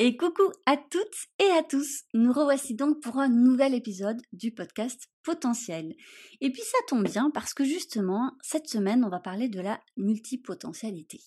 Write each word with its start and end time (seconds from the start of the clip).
Et 0.00 0.16
coucou 0.16 0.44
à 0.64 0.76
toutes 0.76 1.26
et 1.40 1.50
à 1.58 1.64
tous. 1.64 2.04
Nous 2.14 2.32
revoici 2.32 2.76
donc 2.76 3.02
pour 3.02 3.18
un 3.18 3.28
nouvel 3.28 3.74
épisode 3.74 4.22
du 4.32 4.52
podcast 4.52 5.08
Potentiel. 5.24 5.92
Et 6.40 6.52
puis 6.52 6.62
ça 6.62 6.78
tombe 6.86 7.02
bien 7.02 7.32
parce 7.34 7.52
que 7.52 7.64
justement, 7.64 8.30
cette 8.40 8.68
semaine, 8.68 9.02
on 9.02 9.08
va 9.08 9.18
parler 9.18 9.48
de 9.48 9.60
la 9.60 9.80
multipotentialité. 9.96 11.20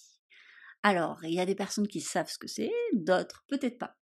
Alors, 0.84 1.20
il 1.26 1.34
y 1.34 1.41
a 1.41 1.45
des 1.45 1.53
personnes 1.53 1.89
qui 1.89 1.99
savent 1.99 2.29
ce 2.29 2.38
que 2.38 2.48
c'est, 2.48 2.71
d'autres 2.93 3.43
peut-être 3.49 3.77
pas. 3.77 3.98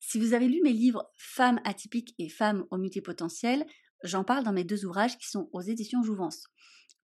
Si 0.00 0.18
vous 0.18 0.34
avez 0.34 0.48
lu 0.48 0.62
mes 0.64 0.72
livres 0.72 1.12
Femmes 1.16 1.60
atypiques 1.62 2.16
et 2.18 2.28
Femmes 2.28 2.66
au 2.72 2.76
multipotentiel, 2.76 3.64
j'en 4.02 4.24
parle 4.24 4.42
dans 4.42 4.52
mes 4.52 4.64
deux 4.64 4.84
ouvrages 4.84 5.16
qui 5.16 5.28
sont 5.28 5.48
aux 5.52 5.62
éditions 5.62 6.02
Jouvence. 6.02 6.48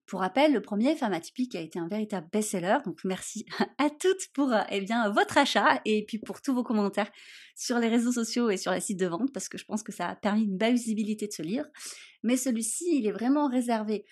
Pour 0.05 0.19
rappel, 0.19 0.53
le 0.53 0.61
premier 0.61 0.95
Femme 0.95 1.13
atypique 1.13 1.55
a 1.55 1.61
été 1.61 1.79
un 1.79 1.87
véritable 1.87 2.27
best-seller, 2.31 2.77
donc 2.85 3.03
merci 3.03 3.45
à 3.79 3.89
toutes 3.89 4.27
pour 4.33 4.53
euh, 4.53 4.61
eh 4.69 4.81
bien, 4.81 5.09
votre 5.09 5.37
achat 5.37 5.81
et 5.83 6.05
puis 6.05 6.19
pour 6.19 6.41
tous 6.41 6.53
vos 6.53 6.63
commentaires 6.63 7.11
sur 7.55 7.79
les 7.79 7.87
réseaux 7.87 8.11
sociaux 8.11 8.51
et 8.51 8.57
sur 8.57 8.71
les 8.71 8.81
sites 8.81 8.99
de 8.99 9.07
vente, 9.07 9.33
parce 9.33 9.49
que 9.49 9.57
je 9.57 9.65
pense 9.65 9.81
que 9.81 9.91
ça 9.91 10.09
a 10.09 10.15
permis 10.15 10.43
une 10.43 10.57
belle 10.57 10.75
visibilité 10.75 11.25
de 11.25 11.31
ce 11.31 11.41
livre. 11.41 11.65
Mais 12.21 12.37
celui-ci, 12.37 12.85
il 12.99 13.07
est 13.07 13.11
vraiment 13.11 13.47
réservé 13.47 14.05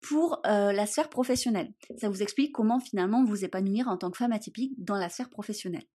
pour 0.00 0.40
euh, 0.46 0.72
la 0.72 0.86
sphère 0.86 1.08
professionnelle. 1.08 1.72
Ça 1.96 2.08
vous 2.08 2.22
explique 2.22 2.52
comment 2.52 2.80
finalement 2.80 3.24
vous 3.24 3.44
épanouir 3.44 3.88
en 3.88 3.96
tant 3.96 4.10
que 4.10 4.18
femme 4.18 4.32
atypique 4.32 4.74
dans 4.78 4.96
la 4.96 5.08
sphère 5.08 5.30
professionnelle. 5.30 5.86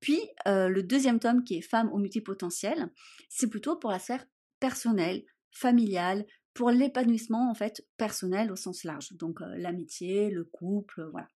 Puis 0.00 0.20
euh, 0.46 0.68
le 0.68 0.82
deuxième 0.82 1.20
tome 1.20 1.44
qui 1.44 1.56
est 1.56 1.62
Femme 1.62 1.90
au 1.92 1.98
multipotentiel, 1.98 2.90
c'est 3.30 3.48
plutôt 3.48 3.76
pour 3.76 3.90
la 3.90 3.98
sphère 3.98 4.26
personnelle, 4.60 5.24
familiale, 5.50 6.26
pour 6.54 6.70
l'épanouissement 6.70 7.50
en 7.50 7.54
fait 7.54 7.84
personnel 7.96 8.50
au 8.50 8.56
sens 8.56 8.84
large, 8.84 9.12
donc 9.14 9.42
euh, 9.42 9.54
l'amitié, 9.56 10.30
le 10.30 10.44
couple, 10.44 11.00
euh, 11.00 11.10
voilà. 11.10 11.28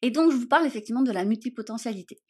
Et 0.00 0.10
donc 0.10 0.30
je 0.30 0.36
vous 0.36 0.46
parle 0.46 0.66
effectivement 0.66 1.02
de 1.02 1.10
la 1.10 1.24
multipotentialité. 1.24 2.22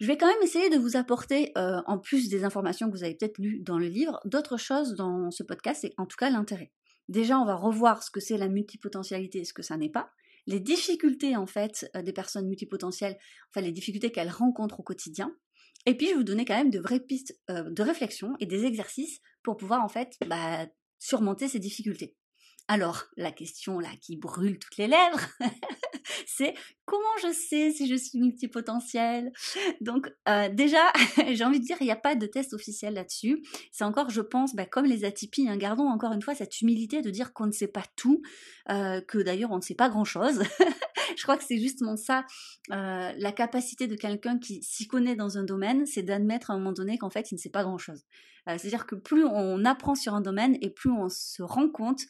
Je 0.00 0.06
vais 0.08 0.18
quand 0.18 0.26
même 0.26 0.42
essayer 0.42 0.70
de 0.70 0.76
vous 0.76 0.96
apporter, 0.96 1.52
euh, 1.56 1.80
en 1.86 1.98
plus 1.98 2.28
des 2.28 2.42
informations 2.42 2.90
que 2.90 2.96
vous 2.96 3.04
avez 3.04 3.14
peut-être 3.14 3.38
lues 3.38 3.60
dans 3.60 3.78
le 3.78 3.86
livre, 3.86 4.20
d'autres 4.24 4.56
choses 4.56 4.96
dans 4.96 5.30
ce 5.30 5.44
podcast, 5.44 5.84
et 5.84 5.94
en 5.98 6.06
tout 6.06 6.16
cas 6.16 6.30
l'intérêt. 6.30 6.72
Déjà, 7.08 7.38
on 7.38 7.44
va 7.44 7.54
revoir 7.54 8.02
ce 8.02 8.10
que 8.10 8.18
c'est 8.18 8.36
la 8.36 8.48
multipotentialité 8.48 9.40
et 9.40 9.44
ce 9.44 9.52
que 9.52 9.62
ça 9.62 9.76
n'est 9.76 9.90
pas, 9.90 10.10
les 10.46 10.58
difficultés 10.58 11.36
en 11.36 11.46
fait 11.46 11.88
des 11.94 12.12
personnes 12.12 12.48
multipotentielles, 12.48 13.16
enfin 13.50 13.60
les 13.60 13.72
difficultés 13.72 14.10
qu'elles 14.10 14.30
rencontrent 14.30 14.80
au 14.80 14.82
quotidien, 14.82 15.32
et 15.86 15.96
puis 15.96 16.06
je 16.06 16.12
vais 16.12 16.18
vous 16.18 16.24
donner 16.24 16.44
quand 16.44 16.56
même 16.56 16.70
de 16.70 16.80
vraies 16.80 17.00
pistes 17.00 17.38
de 17.48 17.82
réflexion 17.82 18.34
et 18.40 18.46
des 18.46 18.64
exercices 18.64 19.20
pour 19.42 19.56
pouvoir 19.56 19.84
en 19.84 19.88
fait 19.88 20.16
bah, 20.26 20.66
surmonter 21.04 21.48
ces 21.48 21.58
difficultés. 21.58 22.16
Alors, 22.66 23.04
la 23.18 23.30
question 23.30 23.78
là 23.78 23.90
qui 24.00 24.16
brûle 24.16 24.58
toutes 24.58 24.78
les 24.78 24.86
lèvres, 24.86 25.20
c'est 26.26 26.54
comment 26.86 27.02
je 27.20 27.30
sais 27.30 27.70
si 27.70 27.86
je 27.86 27.94
suis 27.94 28.18
multipotentiel 28.18 29.32
Donc 29.82 30.10
euh, 30.28 30.48
déjà, 30.48 30.90
j'ai 31.32 31.44
envie 31.44 31.60
de 31.60 31.64
dire, 31.64 31.76
il 31.80 31.84
n'y 31.84 31.90
a 31.90 31.96
pas 31.96 32.14
de 32.14 32.26
test 32.26 32.54
officiel 32.54 32.94
là-dessus. 32.94 33.42
C'est 33.70 33.84
encore, 33.84 34.08
je 34.08 34.22
pense, 34.22 34.54
bah, 34.54 34.64
comme 34.64 34.86
les 34.86 35.04
atypies, 35.04 35.46
hein, 35.46 35.58
gardons 35.58 35.88
encore 35.88 36.12
une 36.12 36.22
fois 36.22 36.34
cette 36.34 36.62
humilité 36.62 37.02
de 37.02 37.10
dire 37.10 37.34
qu'on 37.34 37.46
ne 37.46 37.52
sait 37.52 37.68
pas 37.68 37.84
tout, 37.96 38.22
euh, 38.70 39.02
que 39.02 39.18
d'ailleurs 39.18 39.50
on 39.50 39.56
ne 39.56 39.62
sait 39.62 39.74
pas 39.74 39.90
grand-chose. 39.90 40.42
je 41.18 41.22
crois 41.22 41.36
que 41.36 41.44
c'est 41.44 41.58
justement 41.58 41.98
ça, 41.98 42.24
euh, 42.72 43.12
la 43.14 43.32
capacité 43.32 43.88
de 43.88 43.94
quelqu'un 43.94 44.38
qui 44.38 44.62
s'y 44.62 44.86
connaît 44.86 45.16
dans 45.16 45.36
un 45.36 45.44
domaine, 45.44 45.84
c'est 45.84 46.02
d'admettre 46.02 46.50
à 46.50 46.54
un 46.54 46.58
moment 46.58 46.72
donné 46.72 46.96
qu'en 46.96 47.10
fait 47.10 47.30
il 47.30 47.34
ne 47.34 47.40
sait 47.40 47.50
pas 47.50 47.62
grand-chose. 47.62 48.04
C'est-à-dire 48.46 48.84
que 48.84 48.94
plus 48.94 49.24
on 49.24 49.64
apprend 49.64 49.94
sur 49.94 50.12
un 50.12 50.20
domaine 50.20 50.58
et 50.60 50.68
plus 50.68 50.90
on 50.90 51.08
se 51.08 51.42
rend 51.42 51.70
compte 51.70 52.02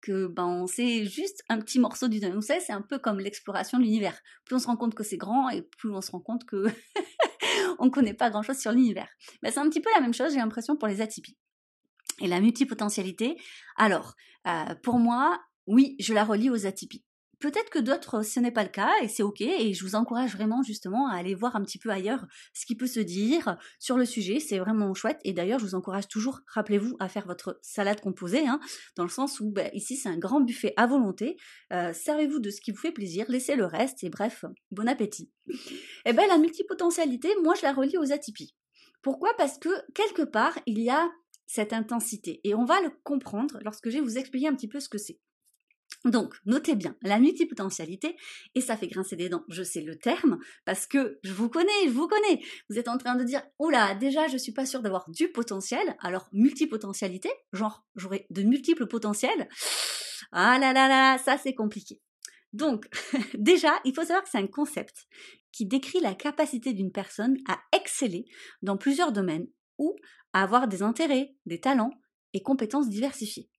que 0.00 0.26
ben 0.26 0.66
c'est 0.66 1.04
juste 1.04 1.42
un 1.48 1.58
petit 1.60 1.78
morceau 1.78 2.08
du. 2.08 2.20
Vous 2.20 2.42
savez, 2.42 2.60
c'est 2.60 2.72
un 2.72 2.82
peu 2.82 2.98
comme 2.98 3.20
l'exploration 3.20 3.78
de 3.78 3.84
l'univers. 3.84 4.18
Plus 4.44 4.56
on 4.56 4.58
se 4.58 4.66
rend 4.66 4.76
compte 4.76 4.94
que 4.94 5.04
c'est 5.04 5.16
grand 5.16 5.48
et 5.50 5.62
plus 5.62 5.90
on 5.90 6.00
se 6.00 6.10
rend 6.10 6.20
compte 6.20 6.44
que 6.44 6.66
on 7.78 7.90
connaît 7.90 8.14
pas 8.14 8.30
grand-chose 8.30 8.58
sur 8.58 8.72
l'univers. 8.72 9.08
Ben, 9.42 9.52
c'est 9.52 9.60
un 9.60 9.68
petit 9.68 9.80
peu 9.80 9.90
la 9.94 10.00
même 10.00 10.14
chose, 10.14 10.32
j'ai 10.32 10.38
l'impression, 10.38 10.76
pour 10.76 10.88
les 10.88 11.00
atypies. 11.00 11.36
Et 12.20 12.28
la 12.28 12.40
multipotentialité, 12.40 13.36
alors, 13.76 14.14
euh, 14.46 14.74
pour 14.82 14.98
moi, 14.98 15.40
oui, 15.66 15.96
je 15.98 16.12
la 16.12 16.24
relie 16.24 16.50
aux 16.50 16.66
atypies. 16.66 17.04
Peut-être 17.40 17.70
que 17.70 17.78
d'autres, 17.78 18.22
ce 18.22 18.38
n'est 18.38 18.50
pas 18.50 18.62
le 18.62 18.68
cas 18.68 18.90
et 19.02 19.08
c'est 19.08 19.22
ok. 19.22 19.40
Et 19.40 19.72
je 19.72 19.82
vous 19.82 19.94
encourage 19.94 20.32
vraiment 20.32 20.62
justement 20.62 21.08
à 21.08 21.14
aller 21.14 21.34
voir 21.34 21.56
un 21.56 21.62
petit 21.62 21.78
peu 21.78 21.88
ailleurs 21.88 22.26
ce 22.52 22.66
qui 22.66 22.76
peut 22.76 22.86
se 22.86 23.00
dire 23.00 23.56
sur 23.78 23.96
le 23.96 24.04
sujet. 24.04 24.40
C'est 24.40 24.58
vraiment 24.58 24.92
chouette. 24.92 25.18
Et 25.24 25.32
d'ailleurs, 25.32 25.58
je 25.58 25.64
vous 25.64 25.74
encourage 25.74 26.06
toujours, 26.06 26.40
rappelez-vous, 26.46 26.96
à 27.00 27.08
faire 27.08 27.26
votre 27.26 27.58
salade 27.62 28.00
composée, 28.00 28.46
hein, 28.46 28.60
dans 28.96 29.04
le 29.04 29.08
sens 29.08 29.40
où 29.40 29.50
bah, 29.50 29.68
ici 29.72 29.96
c'est 29.96 30.10
un 30.10 30.18
grand 30.18 30.40
buffet 30.40 30.74
à 30.76 30.86
volonté. 30.86 31.38
Euh, 31.72 31.94
servez-vous 31.94 32.40
de 32.40 32.50
ce 32.50 32.60
qui 32.60 32.72
vous 32.72 32.78
fait 32.78 32.92
plaisir, 32.92 33.24
laissez 33.28 33.56
le 33.56 33.64
reste 33.64 34.04
et 34.04 34.10
bref, 34.10 34.44
bon 34.70 34.86
appétit. 34.86 35.30
Et 35.48 35.56
eh 36.06 36.12
bien 36.12 36.26
la 36.28 36.36
multipotentialité, 36.36 37.30
moi 37.42 37.54
je 37.54 37.62
la 37.62 37.72
relie 37.72 37.96
aux 37.96 38.12
atypies. 38.12 38.54
Pourquoi? 39.02 39.32
Parce 39.38 39.58
que 39.58 39.70
quelque 39.94 40.22
part, 40.22 40.58
il 40.66 40.78
y 40.80 40.90
a 40.90 41.10
cette 41.46 41.72
intensité. 41.72 42.40
Et 42.44 42.54
on 42.54 42.64
va 42.64 42.80
le 42.82 42.90
comprendre 43.02 43.58
lorsque 43.64 43.88
je 43.88 43.94
vais 43.94 44.04
vous 44.04 44.18
expliquer 44.18 44.48
un 44.48 44.54
petit 44.54 44.68
peu 44.68 44.78
ce 44.78 44.88
que 44.88 44.98
c'est. 44.98 45.18
Donc, 46.06 46.34
notez 46.46 46.76
bien 46.76 46.96
la 47.02 47.18
multipotentialité, 47.18 48.16
et 48.54 48.60
ça 48.62 48.76
fait 48.76 48.88
grincer 48.88 49.16
des 49.16 49.28
dents, 49.28 49.44
je 49.48 49.62
sais 49.62 49.82
le 49.82 49.98
terme, 49.98 50.38
parce 50.64 50.86
que 50.86 51.18
je 51.22 51.32
vous 51.32 51.50
connais, 51.50 51.84
je 51.84 51.90
vous 51.90 52.08
connais. 52.08 52.42
Vous 52.70 52.78
êtes 52.78 52.88
en 52.88 52.96
train 52.96 53.16
de 53.16 53.24
dire, 53.24 53.42
oula, 53.58 53.94
déjà, 53.94 54.26
je 54.26 54.38
suis 54.38 54.52
pas 54.52 54.64
sûre 54.64 54.80
d'avoir 54.80 55.10
du 55.10 55.28
potentiel, 55.28 55.96
alors 56.00 56.28
multipotentialité, 56.32 57.30
genre, 57.52 57.84
j'aurai 57.96 58.26
de 58.30 58.42
multiples 58.42 58.86
potentiels. 58.86 59.48
Ah 60.32 60.58
là 60.58 60.72
là 60.72 60.88
là, 60.88 61.18
ça 61.18 61.36
c'est 61.36 61.54
compliqué. 61.54 62.00
Donc, 62.52 62.88
déjà, 63.34 63.78
il 63.84 63.94
faut 63.94 64.02
savoir 64.02 64.22
que 64.22 64.30
c'est 64.30 64.38
un 64.38 64.46
concept 64.46 65.06
qui 65.52 65.66
décrit 65.66 66.00
la 66.00 66.14
capacité 66.14 66.72
d'une 66.72 66.92
personne 66.92 67.36
à 67.46 67.58
exceller 67.76 68.24
dans 68.62 68.76
plusieurs 68.76 69.12
domaines 69.12 69.48
ou 69.78 69.96
à 70.32 70.42
avoir 70.42 70.66
des 70.68 70.82
intérêts, 70.82 71.34
des 71.44 71.60
talents 71.60 71.92
et 72.32 72.42
compétences 72.42 72.88
diversifiées. 72.88 73.50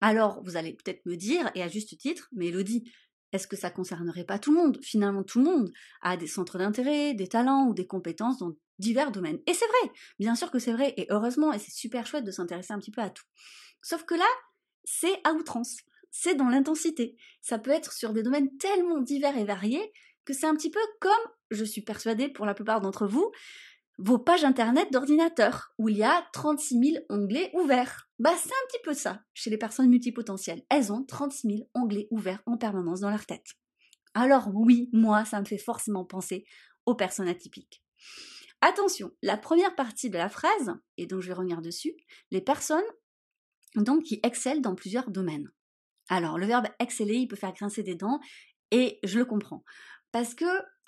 Alors, 0.00 0.42
vous 0.44 0.56
allez 0.56 0.74
peut-être 0.74 1.04
me 1.06 1.16
dire, 1.16 1.50
et 1.54 1.62
à 1.62 1.68
juste 1.68 1.96
titre, 1.98 2.28
mais 2.32 2.48
Elodie, 2.48 2.90
est-ce 3.32 3.46
que 3.46 3.56
ça 3.56 3.70
concernerait 3.70 4.24
pas 4.24 4.38
tout 4.38 4.52
le 4.52 4.58
monde? 4.58 4.78
Finalement, 4.82 5.22
tout 5.22 5.38
le 5.38 5.44
monde 5.44 5.72
a 6.02 6.16
des 6.16 6.26
centres 6.26 6.58
d'intérêt, 6.58 7.14
des 7.14 7.28
talents 7.28 7.66
ou 7.66 7.74
des 7.74 7.86
compétences 7.86 8.38
dans 8.38 8.52
divers 8.78 9.10
domaines. 9.10 9.40
Et 9.46 9.54
c'est 9.54 9.66
vrai, 9.66 9.92
bien 10.18 10.34
sûr 10.34 10.50
que 10.50 10.58
c'est 10.58 10.72
vrai, 10.72 10.94
et 10.96 11.06
heureusement, 11.10 11.52
et 11.52 11.58
c'est 11.58 11.72
super 11.72 12.06
chouette 12.06 12.24
de 12.24 12.30
s'intéresser 12.30 12.72
un 12.72 12.78
petit 12.78 12.90
peu 12.90 13.02
à 13.02 13.10
tout. 13.10 13.24
Sauf 13.82 14.04
que 14.04 14.14
là, 14.14 14.28
c'est 14.84 15.20
à 15.24 15.32
outrance, 15.32 15.78
c'est 16.10 16.34
dans 16.34 16.48
l'intensité. 16.48 17.16
Ça 17.42 17.58
peut 17.58 17.70
être 17.70 17.92
sur 17.92 18.12
des 18.12 18.22
domaines 18.22 18.56
tellement 18.56 19.00
divers 19.00 19.36
et 19.36 19.44
variés 19.44 19.92
que 20.24 20.32
c'est 20.32 20.46
un 20.46 20.54
petit 20.54 20.70
peu 20.70 20.80
comme, 21.00 21.12
je 21.50 21.64
suis 21.64 21.82
persuadée 21.82 22.28
pour 22.28 22.46
la 22.46 22.54
plupart 22.54 22.80
d'entre 22.80 23.06
vous, 23.06 23.30
vos 23.98 24.18
pages 24.18 24.44
internet 24.44 24.92
d'ordinateur, 24.92 25.72
où 25.78 25.88
il 25.88 25.98
y 25.98 26.04
a 26.04 26.26
36 26.32 26.92
000 26.92 27.04
onglets 27.08 27.50
ouverts. 27.54 28.08
Bah, 28.18 28.32
c'est 28.36 28.50
un 28.50 28.66
petit 28.68 28.80
peu 28.84 28.94
ça 28.94 29.22
chez 29.34 29.50
les 29.50 29.58
personnes 29.58 29.88
multipotentielles. 29.88 30.62
Elles 30.70 30.92
ont 30.92 31.04
36 31.04 31.48
000 31.48 31.60
onglets 31.74 32.06
ouverts 32.10 32.42
en 32.46 32.56
permanence 32.56 33.00
dans 33.00 33.10
leur 33.10 33.26
tête. 33.26 33.54
Alors 34.14 34.48
oui, 34.54 34.88
moi, 34.92 35.24
ça 35.24 35.40
me 35.40 35.44
fait 35.44 35.58
forcément 35.58 36.04
penser 36.04 36.44
aux 36.86 36.94
personnes 36.94 37.28
atypiques. 37.28 37.82
Attention, 38.60 39.12
la 39.22 39.36
première 39.36 39.74
partie 39.74 40.10
de 40.10 40.18
la 40.18 40.28
phrase, 40.28 40.74
et 40.96 41.06
donc 41.06 41.20
je 41.20 41.28
vais 41.28 41.34
revenir 41.34 41.60
dessus, 41.60 41.94
les 42.30 42.40
personnes 42.40 42.84
donc 43.76 44.04
qui 44.04 44.20
excellent 44.22 44.60
dans 44.60 44.74
plusieurs 44.74 45.10
domaines. 45.10 45.50
Alors, 46.08 46.38
le 46.38 46.46
verbe 46.46 46.66
exceller, 46.78 47.16
il 47.16 47.28
peut 47.28 47.36
faire 47.36 47.52
grincer 47.52 47.82
des 47.82 47.94
dents, 47.94 48.18
et 48.70 48.98
je 49.04 49.18
le 49.18 49.24
comprends. 49.24 49.62
Parce 50.10 50.34
que 50.34 50.46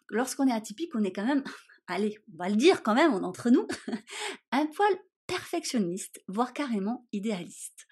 lorsqu'on 0.08 0.48
est 0.48 0.52
atypique, 0.52 0.94
on 0.94 1.04
est 1.04 1.12
quand 1.12 1.26
même 1.26 1.44
allez, 1.90 2.18
on 2.32 2.36
va 2.36 2.48
le 2.48 2.56
dire 2.56 2.82
quand 2.82 2.94
même, 2.94 3.12
entre 3.12 3.50
nous, 3.50 3.66
un 4.52 4.66
poil 4.66 4.92
perfectionniste, 5.26 6.22
voire 6.28 6.52
carrément 6.52 7.06
idéaliste. 7.12 7.86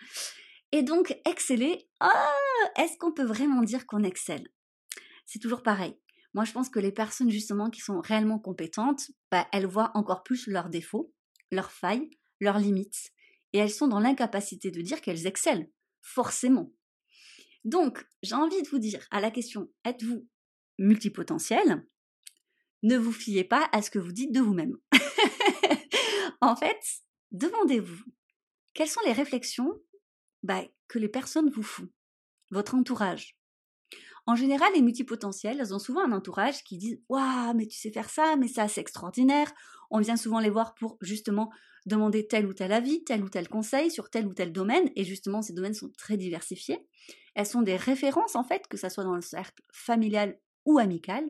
Et 0.73 0.83
donc, 0.83 1.17
exceller, 1.25 1.89
ah, 2.01 2.35
est-ce 2.77 2.99
qu'on 2.99 3.13
peut 3.13 3.25
vraiment 3.25 3.63
dire 3.63 3.87
qu'on 3.87 4.03
excelle? 4.03 4.49
C'est 5.25 5.39
toujours 5.39 5.63
pareil. 5.63 5.99
Moi, 6.35 6.45
je 6.45 6.53
pense 6.53 6.69
que 6.69 6.79
les 6.79 6.93
personnes 6.93 7.31
justement 7.31 7.71
qui 7.71 7.81
sont 7.81 8.01
réellement 8.01 8.39
compétentes, 8.39 9.11
bah, 9.31 9.49
elles 9.53 9.67
voient 9.67 9.93
encore 9.95 10.23
plus 10.23 10.47
leurs 10.47 10.69
défauts, 10.69 11.13
leurs 11.51 11.71
failles, 11.71 12.11
leurs 12.41 12.59
limites, 12.59 13.13
et 13.53 13.59
elles 13.59 13.71
sont 13.71 13.89
dans 13.89 14.01
l'incapacité 14.01 14.71
de 14.71 14.83
dire 14.83 15.01
qu'elles 15.01 15.27
excellent, 15.27 15.67
forcément. 16.03 16.73
Donc, 17.65 18.07
j'ai 18.23 18.35
envie 18.35 18.63
de 18.63 18.69
vous 18.69 18.79
dire 18.79 19.07
à 19.11 19.21
la 19.21 19.31
question 19.31 19.69
êtes-vous 19.85 20.29
multipotentiel? 20.79 21.87
Ne 22.83 22.97
vous 22.97 23.13
fiez 23.13 23.45
pas 23.45 23.69
à 23.73 23.83
ce 23.83 23.91
que 23.91 23.99
vous 23.99 24.13
dites 24.13 24.33
de 24.33 24.41
vous-même. 24.41 24.77
en 26.41 26.55
fait, 26.57 26.81
demandez-vous 27.33 28.05
quelles 28.75 28.89
sont 28.89 29.01
les 29.05 29.13
réflexions 29.13 29.75
bah, 30.45 30.63
que 30.87 31.01
les 31.01 31.09
personnes 31.09 31.51
vous 31.51 31.65
font, 31.65 31.89
votre 32.51 32.77
entourage? 32.77 33.37
En 34.27 34.37
général, 34.37 34.71
les 34.75 34.83
multipotentiels, 34.83 35.59
elles 35.59 35.75
ont 35.75 35.79
souvent 35.79 36.05
un 36.05 36.13
entourage 36.13 36.63
qui 36.63 36.77
dit 36.77 37.03
Waouh, 37.09 37.55
mais 37.55 37.67
tu 37.67 37.79
sais 37.79 37.91
faire 37.91 38.11
ça, 38.11 38.37
mais 38.37 38.47
ça, 38.47 38.69
c'est 38.69 38.81
extraordinaire. 38.81 39.51
On 39.91 40.01
vient 40.01 40.17
souvent 40.17 40.39
les 40.39 40.51
voir 40.51 40.75
pour 40.75 40.99
justement 41.01 41.51
demander 41.87 42.27
tel 42.27 42.47
ou 42.47 42.53
tel 42.53 42.71
avis, 42.73 43.03
tel 43.05 43.25
ou 43.25 43.29
tel 43.31 43.49
conseil 43.49 43.91
sur 43.91 44.11
tel 44.11 44.27
ou 44.27 44.35
tel 44.35 44.53
domaine. 44.53 44.91
Et 44.97 45.05
justement, 45.05 45.41
ces 45.41 45.55
domaines 45.55 45.75
sont 45.75 45.91
très 45.97 46.17
diversifiés. 46.17 46.87
Elles 47.35 47.47
sont 47.47 47.63
des 47.63 47.77
références, 47.77 48.37
en 48.37 48.45
fait, 48.45 48.69
que 48.69 48.77
ce 48.77 48.89
soit 48.89 49.05
dans 49.05 49.17
le 49.17 49.23
cercle 49.23 49.63
familial 49.73 50.39
ou 50.67 50.79
amical. 50.79 51.25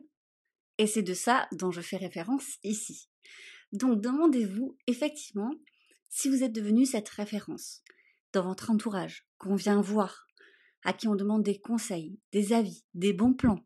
Et 0.79 0.87
c'est 0.87 1.03
de 1.03 1.13
ça 1.13 1.47
dont 1.51 1.71
je 1.71 1.81
fais 1.81 1.97
référence 1.97 2.57
ici. 2.63 3.09
Donc, 3.73 4.01
demandez-vous 4.01 4.77
effectivement 4.87 5.51
si 6.07 6.29
vous 6.29 6.41
êtes 6.41 6.53
devenu 6.53 6.85
cette 6.85 7.09
référence 7.09 7.83
dans 8.33 8.43
votre 8.43 8.71
entourage, 8.71 9.27
qu'on 9.37 9.55
vient 9.55 9.81
voir, 9.81 10.25
à 10.83 10.93
qui 10.93 11.07
on 11.07 11.15
demande 11.15 11.43
des 11.43 11.59
conseils, 11.59 12.17
des 12.31 12.53
avis, 12.53 12.85
des 12.93 13.11
bons 13.11 13.33
plans. 13.33 13.63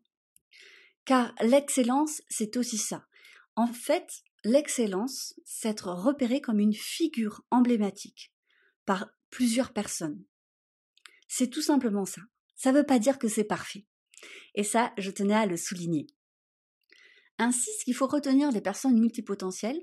Car 1.04 1.34
l'excellence, 1.40 2.20
c'est 2.28 2.56
aussi 2.56 2.78
ça. 2.78 3.06
En 3.54 3.68
fait, 3.68 4.24
l'excellence, 4.42 5.34
c'est 5.44 5.68
être 5.68 5.88
repéré 5.88 6.40
comme 6.40 6.58
une 6.58 6.74
figure 6.74 7.44
emblématique 7.50 8.32
par 8.84 9.08
plusieurs 9.30 9.72
personnes. 9.72 10.24
C'est 11.28 11.48
tout 11.48 11.62
simplement 11.62 12.06
ça. 12.06 12.22
Ça 12.56 12.72
ne 12.72 12.78
veut 12.78 12.86
pas 12.86 12.98
dire 12.98 13.18
que 13.18 13.28
c'est 13.28 13.44
parfait. 13.44 13.86
Et 14.54 14.64
ça, 14.64 14.92
je 14.98 15.10
tenais 15.10 15.34
à 15.34 15.46
le 15.46 15.56
souligner. 15.56 16.08
Ainsi, 17.38 17.70
ce 17.78 17.84
qu'il 17.84 17.94
faut 17.94 18.06
retenir 18.06 18.50
des 18.50 18.60
personnes 18.60 18.98
multipotentielles, 18.98 19.80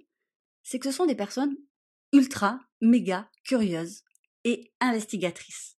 c'est 0.63 0.79
que 0.79 0.89
ce 0.89 0.95
sont 0.95 1.05
des 1.05 1.15
personnes 1.15 1.55
ultra, 2.13 2.59
méga 2.81 3.29
curieuses 3.45 4.03
et 4.43 4.71
investigatrices. 4.79 5.77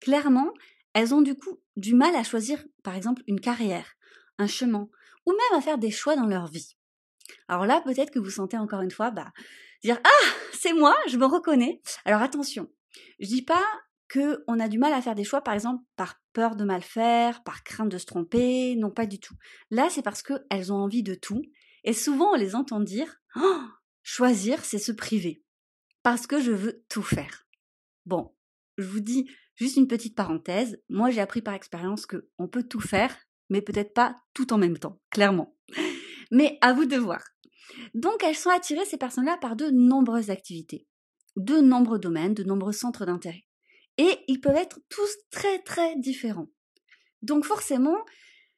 Clairement, 0.00 0.52
elles 0.92 1.14
ont 1.14 1.22
du 1.22 1.34
coup 1.34 1.60
du 1.76 1.94
mal 1.94 2.14
à 2.14 2.24
choisir, 2.24 2.64
par 2.82 2.94
exemple, 2.94 3.22
une 3.26 3.40
carrière, 3.40 3.94
un 4.38 4.46
chemin, 4.46 4.88
ou 5.26 5.32
même 5.32 5.58
à 5.58 5.60
faire 5.60 5.78
des 5.78 5.90
choix 5.90 6.16
dans 6.16 6.26
leur 6.26 6.46
vie. 6.46 6.76
Alors 7.48 7.66
là, 7.66 7.80
peut-être 7.82 8.10
que 8.10 8.18
vous 8.18 8.30
sentez 8.30 8.56
encore 8.56 8.80
une 8.80 8.90
fois, 8.90 9.10
bah, 9.10 9.32
dire 9.82 10.00
ah, 10.02 10.28
c'est 10.52 10.72
moi, 10.72 10.96
je 11.08 11.16
me 11.16 11.26
reconnais. 11.26 11.82
Alors 12.04 12.22
attention, 12.22 12.68
je 13.20 13.26
dis 13.26 13.42
pas 13.42 13.64
que 14.08 14.42
on 14.48 14.58
a 14.58 14.68
du 14.68 14.78
mal 14.78 14.92
à 14.92 15.02
faire 15.02 15.14
des 15.14 15.24
choix, 15.24 15.42
par 15.42 15.54
exemple, 15.54 15.84
par 15.96 16.20
peur 16.32 16.56
de 16.56 16.64
mal 16.64 16.82
faire, 16.82 17.42
par 17.42 17.62
crainte 17.62 17.90
de 17.90 17.98
se 17.98 18.06
tromper, 18.06 18.74
non 18.76 18.90
pas 18.90 19.06
du 19.06 19.20
tout. 19.20 19.34
Là, 19.70 19.88
c'est 19.90 20.02
parce 20.02 20.22
qu'elles 20.22 20.72
ont 20.72 20.76
envie 20.76 21.02
de 21.02 21.14
tout, 21.14 21.42
et 21.84 21.92
souvent 21.92 22.32
on 22.32 22.36
les 22.36 22.54
entend 22.54 22.80
dire 22.80 23.16
oh, 23.36 23.60
choisir, 24.02 24.64
c'est 24.64 24.78
se 24.78 24.92
priver, 24.92 25.42
parce 26.02 26.26
que 26.26 26.40
je 26.40 26.52
veux 26.52 26.84
tout 26.88 27.02
faire. 27.02 27.46
Bon, 28.06 28.34
je 28.78 28.86
vous 28.86 29.00
dis 29.00 29.28
juste 29.56 29.76
une 29.76 29.88
petite 29.88 30.16
parenthèse. 30.16 30.80
Moi, 30.88 31.10
j'ai 31.10 31.20
appris 31.20 31.42
par 31.42 31.54
expérience 31.54 32.06
que 32.06 32.28
on 32.38 32.48
peut 32.48 32.62
tout 32.62 32.80
faire, 32.80 33.14
mais 33.50 33.60
peut-être 33.60 33.92
pas 33.92 34.16
tout 34.32 34.52
en 34.52 34.58
même 34.58 34.78
temps, 34.78 35.00
clairement. 35.10 35.56
Mais 36.30 36.58
à 36.60 36.72
vous 36.72 36.84
de 36.84 36.96
voir. 36.96 37.22
Donc, 37.94 38.22
elles 38.22 38.36
sont 38.36 38.50
attirées, 38.50 38.84
ces 38.84 38.96
personnes-là, 38.96 39.38
par 39.40 39.56
de 39.56 39.70
nombreuses 39.70 40.30
activités, 40.30 40.86
de 41.36 41.58
nombreux 41.58 41.98
domaines, 41.98 42.34
de 42.34 42.44
nombreux 42.44 42.72
centres 42.72 43.06
d'intérêt. 43.06 43.47
Et 43.98 44.24
ils 44.28 44.40
peuvent 44.40 44.56
être 44.56 44.80
tous 44.88 45.10
très, 45.30 45.58
très 45.60 45.96
différents. 45.96 46.48
Donc, 47.22 47.44
forcément, 47.44 47.96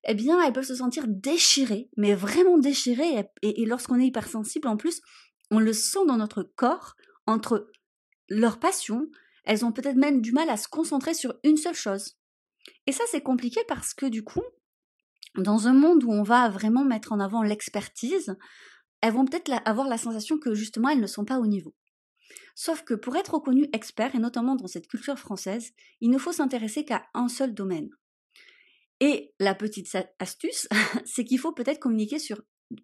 eh 0.05 0.15
bien, 0.15 0.43
elles 0.43 0.53
peuvent 0.53 0.65
se 0.65 0.75
sentir 0.75 1.05
déchirées, 1.09 1.89
mais 1.97 2.15
vraiment 2.15 2.59
déchirées. 2.59 3.27
Et, 3.43 3.65
lorsqu'on 3.67 3.99
est 3.99 4.07
hypersensible, 4.07 4.69
en 4.69 4.77
plus, 4.77 5.01
on 5.51 5.59
le 5.59 5.73
sent 5.73 6.07
dans 6.07 6.17
notre 6.17 6.43
corps 6.43 6.95
entre 7.27 7.71
leur 8.29 8.61
passion, 8.61 9.09
elles 9.45 9.65
ont 9.65 9.73
peut-être 9.73 9.97
même 9.97 10.21
du 10.21 10.33
mal 10.33 10.49
à 10.51 10.57
se 10.57 10.69
concentrer 10.69 11.15
sur 11.15 11.35
une 11.43 11.57
seule 11.57 11.75
chose. 11.75 12.17
Et 12.87 12.93
ça, 12.93 13.05
c'est 13.11 13.23
compliqué 13.23 13.61
parce 13.67 13.95
que 13.95 14.07
du 14.07 14.23
coup, 14.23 14.43
dans 15.37 15.69
un 15.69 15.73
monde 15.73 16.05
où 16.05 16.13
on 16.13 16.23
va 16.23 16.49
vraiment 16.49 16.85
mettre 16.85 17.13
en 17.13 17.21
avant 17.21 17.43
l'expertise, 17.43 18.37
elles 19.01 19.13
vont 19.13 19.25
peut-être 19.25 19.51
avoir 19.65 19.89
la 19.89 19.99
sensation 19.99 20.39
que 20.39 20.55
justement 20.55 20.91
elles 20.91 21.01
ne 21.01 21.07
sont 21.07 21.25
pas 21.25 21.39
au 21.39 21.47
niveau. 21.47 21.75
Sauf 22.55 22.82
que 22.82 22.94
pour 22.94 23.17
être 23.17 23.35
reconnu 23.35 23.69
expert, 23.73 24.15
et 24.15 24.19
notamment 24.19 24.56
dans 24.56 24.67
cette 24.67 24.88
culture 24.88 25.19
française, 25.19 25.73
il 26.00 26.11
ne 26.11 26.19
faut 26.19 26.32
s'intéresser 26.32 26.85
qu'à 26.85 27.06
un 27.15 27.29
seul 27.29 27.55
domaine. 27.55 27.91
Et 29.00 29.32
la 29.38 29.55
petite 29.55 29.97
astuce, 30.19 30.69
c'est 31.05 31.25
qu'il 31.25 31.38
faut 31.38 31.53
peut-être 31.53 31.81
communiquer 31.81 32.19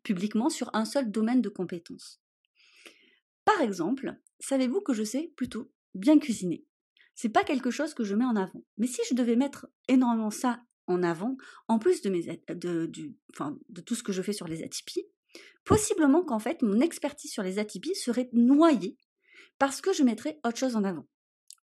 publiquement 0.03 0.49
sur 0.49 0.71
un 0.75 0.85
seul 0.85 1.11
domaine 1.11 1.43
de 1.43 1.49
compétences. 1.49 2.21
Par 3.45 3.61
exemple, 3.61 4.17
savez-vous 4.41 4.81
que 4.81 4.95
je 4.95 5.05
sais 5.05 5.33
plutôt 5.37 5.71
bien 5.95 6.19
cuisiner? 6.19 6.65
C'est 7.15 7.29
pas 7.29 7.45
quelque 7.45 7.71
chose 7.71 7.95
que 7.95 8.05
je 8.05 8.15
mets 8.15 8.25
en 8.25 8.37
avant. 8.37 8.65
Mais 8.77 8.87
si 8.87 9.01
je 9.09 9.15
devais 9.15 9.37
mettre 9.37 9.69
énormément 9.89 10.31
ça 10.31 10.63
en 10.87 11.03
avant, 11.03 11.37
en 11.69 11.79
plus 11.79 12.03
de, 12.03 12.11
de 12.11 13.81
tout 13.81 13.95
ce 13.95 14.03
que 14.03 14.13
je 14.13 14.23
fais 14.23 14.33
sur 14.33 14.49
les 14.49 14.63
atypies, 14.63 15.07
possiblement 15.65 16.25
qu'en 16.25 16.39
fait 16.39 16.63
mon 16.63 16.81
expertise 16.81 17.31
sur 17.31 17.43
les 17.43 17.59
atypies 17.59 17.95
serait 17.95 18.29
noyée 18.33 18.97
parce 19.59 19.81
que 19.81 19.93
je 19.93 20.03
mettrais 20.03 20.39
autre 20.45 20.59
chose 20.59 20.77
en 20.77 20.85
avant. 20.85 21.07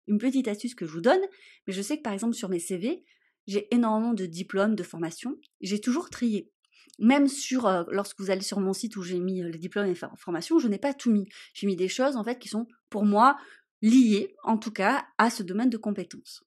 Une 0.07 0.19
petite 0.19 0.49
astuce 0.49 0.75
que 0.75 0.87
je 0.87 0.93
vous 0.93 1.01
donne, 1.01 1.21
mais 1.67 1.73
je 1.73 1.83
sais 1.83 1.97
que 1.97 2.03
par 2.03 2.13
exemple 2.13 2.35
sur 2.35 2.49
mes 2.49 2.59
CV, 2.59 3.05
j'ai 3.47 3.73
énormément 3.75 4.15
de 4.15 4.27
diplômes, 4.27 4.75
de 4.75 4.83
formations, 4.83 5.37
j'ai 5.61 5.81
toujours 5.81 6.11
trié. 6.11 6.51
Même 6.99 7.29
sur, 7.29 7.67
euh, 7.67 7.85
lorsque 7.89 8.21
vous 8.21 8.31
allez 8.31 8.43
sur 8.43 8.61
mon 8.61 8.73
site 8.73 8.97
où 8.97 9.03
j'ai 9.03 9.19
mis 9.19 9.43
euh, 9.43 9.49
les 9.49 9.59
diplômes 9.59 9.87
et 9.87 9.95
formations, 9.95 10.59
je 10.59 10.69
n'ai 10.69 10.79
pas 10.79 10.93
tout 10.93 11.11
mis. 11.11 11.27
J'ai 11.55 11.67
mis 11.67 11.77
des 11.77 11.89
choses 11.89 12.17
en 12.17 12.25
fait 12.25 12.39
qui 12.39 12.49
sont 12.49 12.67
pour 12.91 13.05
moi 13.05 13.39
liées, 13.81 14.35
en 14.43 14.59
tout 14.59 14.71
cas, 14.71 15.07
à 15.17 15.31
ce 15.31 15.43
domaine 15.43 15.71
de 15.71 15.79
compétences. 15.79 16.43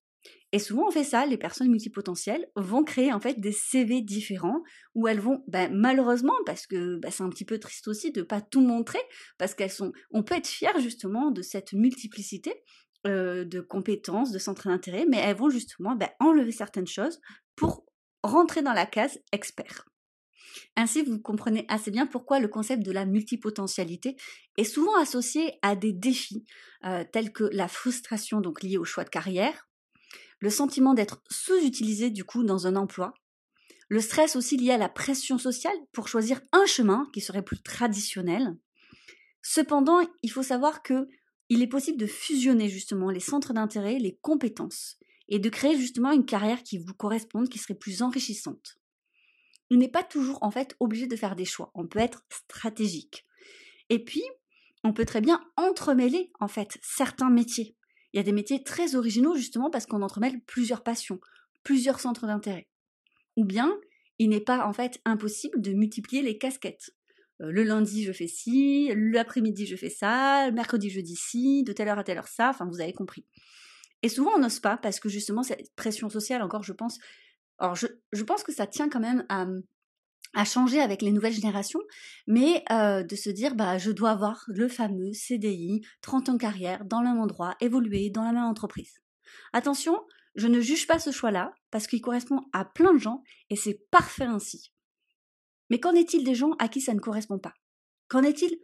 Et 0.54 0.60
souvent, 0.60 0.88
on 0.88 0.92
fait 0.92 1.04
ça, 1.04 1.26
les 1.26 1.38
personnes 1.38 1.70
multipotentielles 1.70 2.48
vont 2.56 2.84
créer 2.84 3.12
en 3.12 3.20
fait 3.20 3.40
des 3.40 3.52
CV 3.52 4.02
différents 4.02 4.62
où 4.94 5.08
elles 5.08 5.20
vont, 5.20 5.44
ben, 5.48 5.74
malheureusement, 5.74 6.36
parce 6.46 6.68
que 6.68 6.98
ben, 6.98 7.10
c'est 7.10 7.24
un 7.24 7.30
petit 7.30 7.44
peu 7.44 7.58
triste 7.58 7.88
aussi 7.88 8.12
de 8.12 8.22
pas 8.22 8.40
tout 8.40 8.62
montrer, 8.62 9.02
parce 9.40 9.56
qu'elles 9.56 9.72
sont, 9.72 9.92
on 10.12 10.22
peut 10.22 10.36
être 10.36 10.48
fier 10.48 10.72
justement 10.80 11.32
de 11.32 11.42
cette 11.42 11.74
multiplicité 11.74 12.54
euh, 13.08 13.46
de 13.46 13.62
compétences, 13.62 14.32
de 14.32 14.38
centres 14.38 14.68
d'intérêt, 14.68 15.08
mais 15.10 15.18
elles 15.18 15.36
vont 15.36 15.50
justement 15.50 15.96
ben, 15.96 16.10
enlever 16.20 16.52
certaines 16.52 16.86
choses 16.86 17.20
pour 17.56 17.84
rentrer 18.22 18.62
dans 18.62 18.74
la 18.74 18.86
case 18.86 19.18
expert. 19.32 19.86
Ainsi, 20.76 21.02
vous 21.02 21.20
comprenez 21.20 21.66
assez 21.68 21.90
bien 21.90 22.06
pourquoi 22.06 22.40
le 22.40 22.48
concept 22.48 22.84
de 22.84 22.92
la 22.92 23.08
multipotentialité 23.08 24.18
est 24.58 24.64
souvent 24.66 24.96
associé 24.98 25.58
à 25.64 25.76
des 25.76 25.94
défis 25.94 26.46
euh, 26.86 27.04
tels 27.12 27.34
que 27.34 27.46
la 27.46 27.68
frustration 27.68 28.40
donc 28.40 28.62
liée 28.62 28.78
au 28.78 28.86
choix 28.86 29.04
de 29.04 29.10
carrière, 29.10 29.68
le 30.44 30.50
sentiment 30.50 30.94
d'être 30.94 31.24
sous-utilisé 31.32 32.10
du 32.10 32.26
coup 32.26 32.44
dans 32.44 32.68
un 32.68 32.76
emploi, 32.76 33.14
le 33.88 34.02
stress 34.02 34.36
aussi 34.36 34.58
lié 34.58 34.72
à 34.72 34.78
la 34.78 34.90
pression 34.90 35.38
sociale 35.38 35.78
pour 35.94 36.10
choisir 36.10 36.42
un 36.52 36.66
chemin 36.66 37.08
qui 37.14 37.22
serait 37.22 37.46
plus 37.46 37.62
traditionnel. 37.62 38.58
Cependant, 39.42 40.00
il 40.22 40.32
faut 40.32 40.44
savoir 40.44 40.84
que 40.84 41.08
il 41.48 41.62
est 41.62 41.68
possible 41.68 41.98
de 41.98 42.08
fusionner 42.08 42.68
justement 42.68 43.10
les 43.10 43.20
centres 43.20 43.54
d'intérêt, 43.54 44.00
les 44.00 44.18
compétences 44.22 44.98
et 45.30 45.40
de 45.40 45.50
créer 45.50 45.78
justement 45.78 46.12
une 46.12 46.26
carrière 46.26 46.64
qui 46.64 46.78
vous 46.78 46.94
corresponde, 46.94 47.48
qui 47.48 47.60
serait 47.60 47.74
plus 47.74 48.02
enrichissante 48.02 48.78
on 49.74 49.78
n'est 49.78 49.90
pas 49.90 50.04
toujours 50.04 50.38
en 50.42 50.52
fait 50.52 50.76
obligé 50.80 51.08
de 51.08 51.16
faire 51.16 51.36
des 51.36 51.46
choix. 51.46 51.72
On 51.74 51.88
peut 51.88 52.00
être 52.00 52.26
stratégique. 52.30 53.26
Et 53.90 54.04
puis, 54.04 54.24
on 54.84 54.94
peut 54.94 55.06
très 55.06 55.22
bien 55.22 55.42
entremêler 55.58 56.32
en 56.40 56.48
fait 56.48 56.78
certains 56.82 57.30
métiers. 57.30 57.76
Il 58.14 58.18
y 58.18 58.20
a 58.20 58.24
des 58.24 58.32
métiers 58.32 58.64
très 58.64 58.96
originaux 58.96 59.36
justement 59.36 59.70
parce 59.70 59.86
qu'on 59.86 60.02
entremêle 60.02 60.40
plusieurs 60.42 60.84
passions, 60.84 61.20
plusieurs 61.64 62.00
centres 62.00 62.28
d'intérêt. 62.28 62.68
Ou 63.36 63.46
bien, 63.46 63.76
il 64.20 64.30
n'est 64.30 64.42
pas 64.42 64.66
en 64.68 64.74
fait 64.74 65.02
impossible 65.06 65.60
de 65.60 65.74
multiplier 65.74 66.22
les 66.22 66.38
casquettes. 66.38 66.92
Euh, 67.42 67.52
le 67.52 67.64
lundi, 67.64 68.04
je 68.04 68.12
fais 68.12 68.28
ci, 68.28 68.92
l'après-midi, 68.96 69.66
je 69.66 69.76
fais 69.76 69.90
ça, 69.90 70.48
le 70.48 70.54
mercredi, 70.54 70.90
jeudi, 70.90 71.16
ci, 71.16 71.64
de 71.64 71.74
telle 71.74 71.88
heure 71.88 72.00
à 72.00 72.04
telle 72.04 72.18
heure, 72.18 72.28
ça, 72.28 72.50
enfin, 72.50 72.66
vous 72.66 72.82
avez 72.82 72.94
compris. 72.94 73.26
Et 74.04 74.10
souvent, 74.10 74.32
on 74.36 74.40
n'ose 74.40 74.60
pas 74.60 74.78
parce 74.78 75.00
que 75.00 75.10
justement, 75.10 75.44
cette 75.44 75.74
pression 75.76 76.10
sociale, 76.10 76.44
encore, 76.44 76.64
je 76.64 76.74
pense, 76.74 77.00
alors, 77.60 77.76
je, 77.76 78.24
pense 78.24 78.44
que 78.44 78.52
ça 78.52 78.68
tient 78.68 78.90
quand 78.90 79.00
même 79.00 79.26
à, 79.30 79.48
changer 80.46 80.82
avec 80.82 81.02
les 81.02 81.12
nouvelles 81.12 81.34
générations, 81.34 81.82
mais 82.28 82.64
euh, 82.72 83.04
de 83.04 83.16
se 83.16 83.30
dire, 83.30 83.56
bah, 83.56 83.78
je 83.78 83.92
dois 83.92 84.12
avoir 84.12 84.44
le 84.48 84.68
fameux 84.68 85.14
CDI, 85.14 85.82
30 86.02 86.30
ans 86.30 86.34
de 86.34 86.40
carrière, 86.40 86.86
dans 86.86 87.02
le 87.02 87.10
même 87.10 87.20
endroit, 87.20 87.56
évoluer 87.62 88.10
dans 88.10 88.24
la 88.24 88.32
même 88.32 88.44
entreprise. 88.44 89.00
Attention, 89.54 90.00
je 90.36 90.48
ne 90.48 90.60
juge 90.60 90.88
pas 90.88 91.00
ce 91.00 91.12
choix-là 91.12 91.54
parce 91.70 91.88
qu'il 91.88 92.02
correspond 92.02 92.42
à 92.54 92.66
plein 92.66 92.94
de 92.94 93.00
gens 93.00 93.24
et 93.50 93.56
c'est 93.56 93.86
parfait 93.92 94.26
ainsi. 94.26 94.74
Mais 95.70 95.80
qu'en 95.80 95.94
est-il 95.94 96.24
des 96.24 96.36
gens 96.36 96.54
à 96.60 96.68
qui 96.68 96.82
ça 96.82 96.94
ne 96.94 97.00
correspond 97.00 97.40
pas? 97.40 97.54
Qu'en 98.08 98.24
est-il 98.24 98.60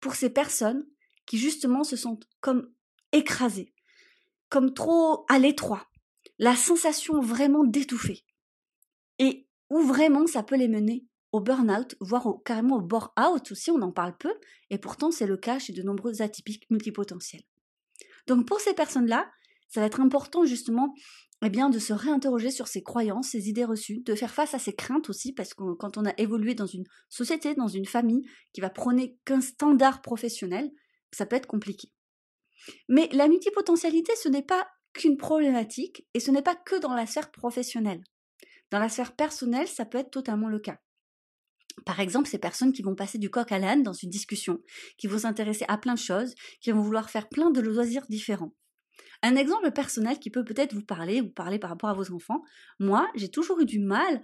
pour 0.00 0.14
ces 0.14 0.30
personnes 0.30 0.86
qui 1.26 1.38
justement 1.38 1.84
se 1.84 1.96
sentent 1.96 2.26
comme 2.40 2.72
écrasées, 3.12 3.74
comme 4.48 4.72
trop 4.72 5.26
à 5.28 5.38
l'étroit, 5.38 5.86
la 6.38 6.56
sensation 6.56 7.20
vraiment 7.20 7.64
d'étouffer? 7.64 8.24
Et 9.18 9.46
où 9.70 9.80
vraiment 9.80 10.26
ça 10.26 10.42
peut 10.42 10.56
les 10.56 10.68
mener 10.68 11.06
au 11.32 11.40
burn-out, 11.40 11.94
voire 12.00 12.26
carrément 12.44 12.76
au 12.76 12.80
bore-out 12.80 13.52
aussi, 13.52 13.70
on 13.70 13.80
en 13.82 13.92
parle 13.92 14.16
peu, 14.18 14.34
et 14.68 14.78
pourtant 14.78 15.10
c'est 15.10 15.26
le 15.26 15.36
cas 15.36 15.58
chez 15.58 15.72
de 15.72 15.82
nombreux 15.82 16.22
atypiques 16.22 16.68
multipotentiels. 16.70 17.44
Donc 18.26 18.46
pour 18.46 18.60
ces 18.60 18.74
personnes-là, 18.74 19.30
ça 19.68 19.80
va 19.80 19.86
être 19.86 20.00
important 20.00 20.44
justement 20.44 20.92
eh 21.42 21.48
de 21.48 21.78
se 21.78 21.92
réinterroger 21.92 22.50
sur 22.50 22.68
ses 22.68 22.82
croyances, 22.82 23.30
ses 23.30 23.48
idées 23.48 23.64
reçues, 23.64 24.00
de 24.00 24.14
faire 24.14 24.34
face 24.34 24.52
à 24.52 24.58
ses 24.58 24.74
craintes 24.74 25.08
aussi, 25.08 25.32
parce 25.32 25.54
que 25.54 25.72
quand 25.74 25.96
on 25.96 26.04
a 26.04 26.12
évolué 26.18 26.54
dans 26.54 26.66
une 26.66 26.84
société, 27.08 27.54
dans 27.54 27.68
une 27.68 27.86
famille 27.86 28.22
qui 28.52 28.60
va 28.60 28.68
prôner 28.68 29.16
qu'un 29.24 29.40
standard 29.40 30.02
professionnel, 30.02 30.70
ça 31.12 31.24
peut 31.24 31.36
être 31.36 31.46
compliqué. 31.46 31.92
Mais 32.88 33.08
la 33.12 33.26
multipotentialité, 33.26 34.12
ce 34.22 34.28
n'est 34.28 34.42
pas 34.42 34.68
qu'une 34.92 35.16
problématique, 35.16 36.06
et 36.12 36.20
ce 36.20 36.30
n'est 36.30 36.42
pas 36.42 36.56
que 36.56 36.78
dans 36.78 36.92
la 36.92 37.06
sphère 37.06 37.30
professionnelle. 37.30 38.02
Dans 38.70 38.78
la 38.78 38.88
sphère 38.88 39.14
personnelle, 39.14 39.68
ça 39.68 39.84
peut 39.84 39.98
être 39.98 40.10
totalement 40.10 40.48
le 40.48 40.60
cas. 40.60 40.78
Par 41.84 42.00
exemple, 42.00 42.28
ces 42.28 42.38
personnes 42.38 42.72
qui 42.72 42.82
vont 42.82 42.94
passer 42.94 43.18
du 43.18 43.30
coq 43.30 43.50
à 43.52 43.58
l'âne 43.58 43.82
dans 43.82 43.92
une 43.92 44.10
discussion, 44.10 44.60
qui 44.98 45.06
vont 45.06 45.18
s'intéresser 45.18 45.64
à 45.68 45.78
plein 45.78 45.94
de 45.94 45.98
choses, 45.98 46.34
qui 46.60 46.70
vont 46.70 46.82
vouloir 46.82 47.10
faire 47.10 47.28
plein 47.28 47.50
de 47.50 47.60
loisirs 47.60 48.06
différents. 48.08 48.54
Un 49.22 49.36
exemple 49.36 49.70
personnel 49.72 50.18
qui 50.18 50.30
peut 50.30 50.44
peut-être 50.44 50.74
vous 50.74 50.84
parler, 50.84 51.20
vous 51.20 51.30
parler 51.30 51.58
par 51.58 51.70
rapport 51.70 51.90
à 51.90 51.94
vos 51.94 52.12
enfants. 52.12 52.42
Moi, 52.78 53.08
j'ai 53.14 53.30
toujours 53.30 53.60
eu 53.60 53.66
du 53.66 53.78
mal 53.78 54.22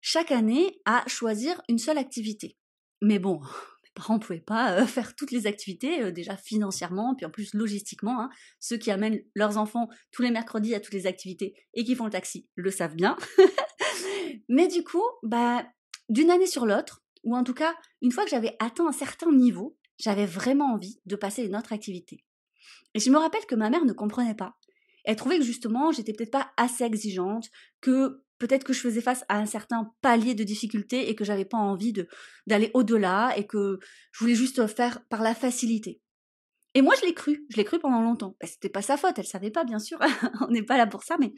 chaque 0.00 0.30
année 0.30 0.80
à 0.84 1.04
choisir 1.08 1.60
une 1.68 1.78
seule 1.78 1.98
activité. 1.98 2.56
Mais 3.02 3.18
bon, 3.18 3.40
mes 3.84 3.90
parents 3.94 4.14
ne 4.14 4.20
pouvaient 4.20 4.40
pas 4.40 4.80
euh, 4.80 4.86
faire 4.86 5.14
toutes 5.16 5.32
les 5.32 5.46
activités, 5.46 6.02
euh, 6.02 6.10
déjà 6.12 6.36
financièrement, 6.36 7.14
puis 7.16 7.26
en 7.26 7.30
plus 7.30 7.54
logistiquement. 7.54 8.20
Hein. 8.20 8.30
Ceux 8.60 8.76
qui 8.76 8.90
amènent 8.90 9.20
leurs 9.34 9.58
enfants 9.58 9.88
tous 10.12 10.22
les 10.22 10.30
mercredis 10.30 10.74
à 10.74 10.80
toutes 10.80 10.94
les 10.94 11.06
activités 11.06 11.54
et 11.74 11.84
qui 11.84 11.94
font 11.94 12.04
le 12.04 12.12
taxi 12.12 12.48
le 12.54 12.70
savent 12.70 12.96
bien. 12.96 13.16
Mais 14.48 14.68
du 14.68 14.84
coup, 14.84 15.04
bah, 15.22 15.66
d'une 16.08 16.30
année 16.30 16.46
sur 16.46 16.66
l'autre, 16.66 17.02
ou 17.24 17.36
en 17.36 17.44
tout 17.44 17.54
cas, 17.54 17.74
une 18.02 18.12
fois 18.12 18.24
que 18.24 18.30
j'avais 18.30 18.56
atteint 18.58 18.86
un 18.86 18.92
certain 18.92 19.32
niveau, 19.32 19.76
j'avais 19.98 20.26
vraiment 20.26 20.72
envie 20.72 21.00
de 21.06 21.16
passer 21.16 21.44
une 21.44 21.56
autre 21.56 21.72
activité. 21.72 22.24
Et 22.94 23.00
je 23.00 23.10
me 23.10 23.18
rappelle 23.18 23.44
que 23.46 23.54
ma 23.54 23.70
mère 23.70 23.84
ne 23.84 23.92
comprenait 23.92 24.34
pas. 24.34 24.56
Elle 25.04 25.16
trouvait 25.16 25.38
que 25.38 25.44
justement, 25.44 25.92
j'étais 25.92 26.12
peut-être 26.12 26.32
pas 26.32 26.52
assez 26.56 26.84
exigeante, 26.84 27.48
que 27.80 28.22
peut-être 28.38 28.64
que 28.64 28.72
je 28.72 28.80
faisais 28.80 29.00
face 29.00 29.24
à 29.28 29.38
un 29.38 29.46
certain 29.46 29.92
palier 30.02 30.34
de 30.34 30.44
difficulté 30.44 31.08
et 31.08 31.14
que 31.14 31.24
j'avais 31.24 31.44
pas 31.44 31.58
envie 31.58 31.92
de 31.92 32.08
d'aller 32.46 32.70
au-delà 32.74 33.32
et 33.36 33.46
que 33.46 33.78
je 34.12 34.18
voulais 34.18 34.34
juste 34.34 34.66
faire 34.66 35.04
par 35.08 35.22
la 35.22 35.34
facilité. 35.34 36.00
Et 36.74 36.82
moi, 36.82 36.94
je 37.00 37.06
l'ai 37.06 37.14
cru, 37.14 37.46
je 37.48 37.56
l'ai 37.56 37.64
cru 37.64 37.78
pendant 37.78 38.02
longtemps. 38.02 38.36
Ce 38.42 38.48
c'était 38.48 38.68
pas 38.68 38.82
sa 38.82 38.96
faute, 38.96 39.18
elle 39.18 39.26
savait 39.26 39.50
pas, 39.50 39.64
bien 39.64 39.78
sûr. 39.78 39.98
On 40.46 40.50
n'est 40.50 40.62
pas 40.62 40.76
là 40.76 40.86
pour 40.86 41.04
ça, 41.04 41.16
mais 41.18 41.32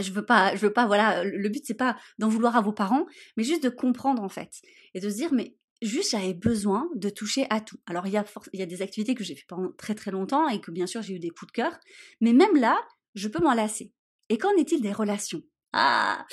je 0.00 0.12
veux 0.12 0.24
pas, 0.24 0.54
je 0.56 0.60
veux 0.60 0.72
pas, 0.72 0.86
voilà, 0.86 1.22
le 1.24 1.48
but 1.48 1.62
c'est 1.64 1.74
pas 1.74 1.96
d'en 2.18 2.28
vouloir 2.28 2.56
à 2.56 2.62
vos 2.62 2.72
parents, 2.72 3.06
mais 3.36 3.44
juste 3.44 3.62
de 3.62 3.68
comprendre 3.68 4.22
en 4.22 4.28
fait 4.28 4.60
et 4.94 5.00
de 5.00 5.10
se 5.10 5.16
dire 5.16 5.32
mais 5.32 5.56
juste 5.82 6.12
j'avais 6.12 6.34
besoin 6.34 6.88
de 6.94 7.10
toucher 7.10 7.46
à 7.50 7.60
tout. 7.60 7.78
Alors 7.86 8.06
il 8.06 8.12
y 8.12 8.16
a, 8.16 8.24
il 8.52 8.60
y 8.60 8.62
a 8.62 8.66
des 8.66 8.82
activités 8.82 9.14
que 9.14 9.24
j'ai 9.24 9.34
fait 9.34 9.44
pendant 9.48 9.72
très 9.72 9.94
très 9.94 10.10
longtemps 10.10 10.48
et 10.48 10.60
que 10.60 10.70
bien 10.70 10.86
sûr 10.86 11.02
j'ai 11.02 11.14
eu 11.14 11.18
des 11.18 11.30
coups 11.30 11.52
de 11.52 11.56
cœur, 11.56 11.78
mais 12.20 12.32
même 12.32 12.56
là 12.56 12.80
je 13.14 13.28
peux 13.28 13.42
m'en 13.42 13.54
lasser. 13.54 13.92
Et 14.28 14.38
qu'en 14.38 14.54
est-il 14.56 14.80
des 14.80 14.92
relations? 14.92 15.42
Ah, 15.74 16.26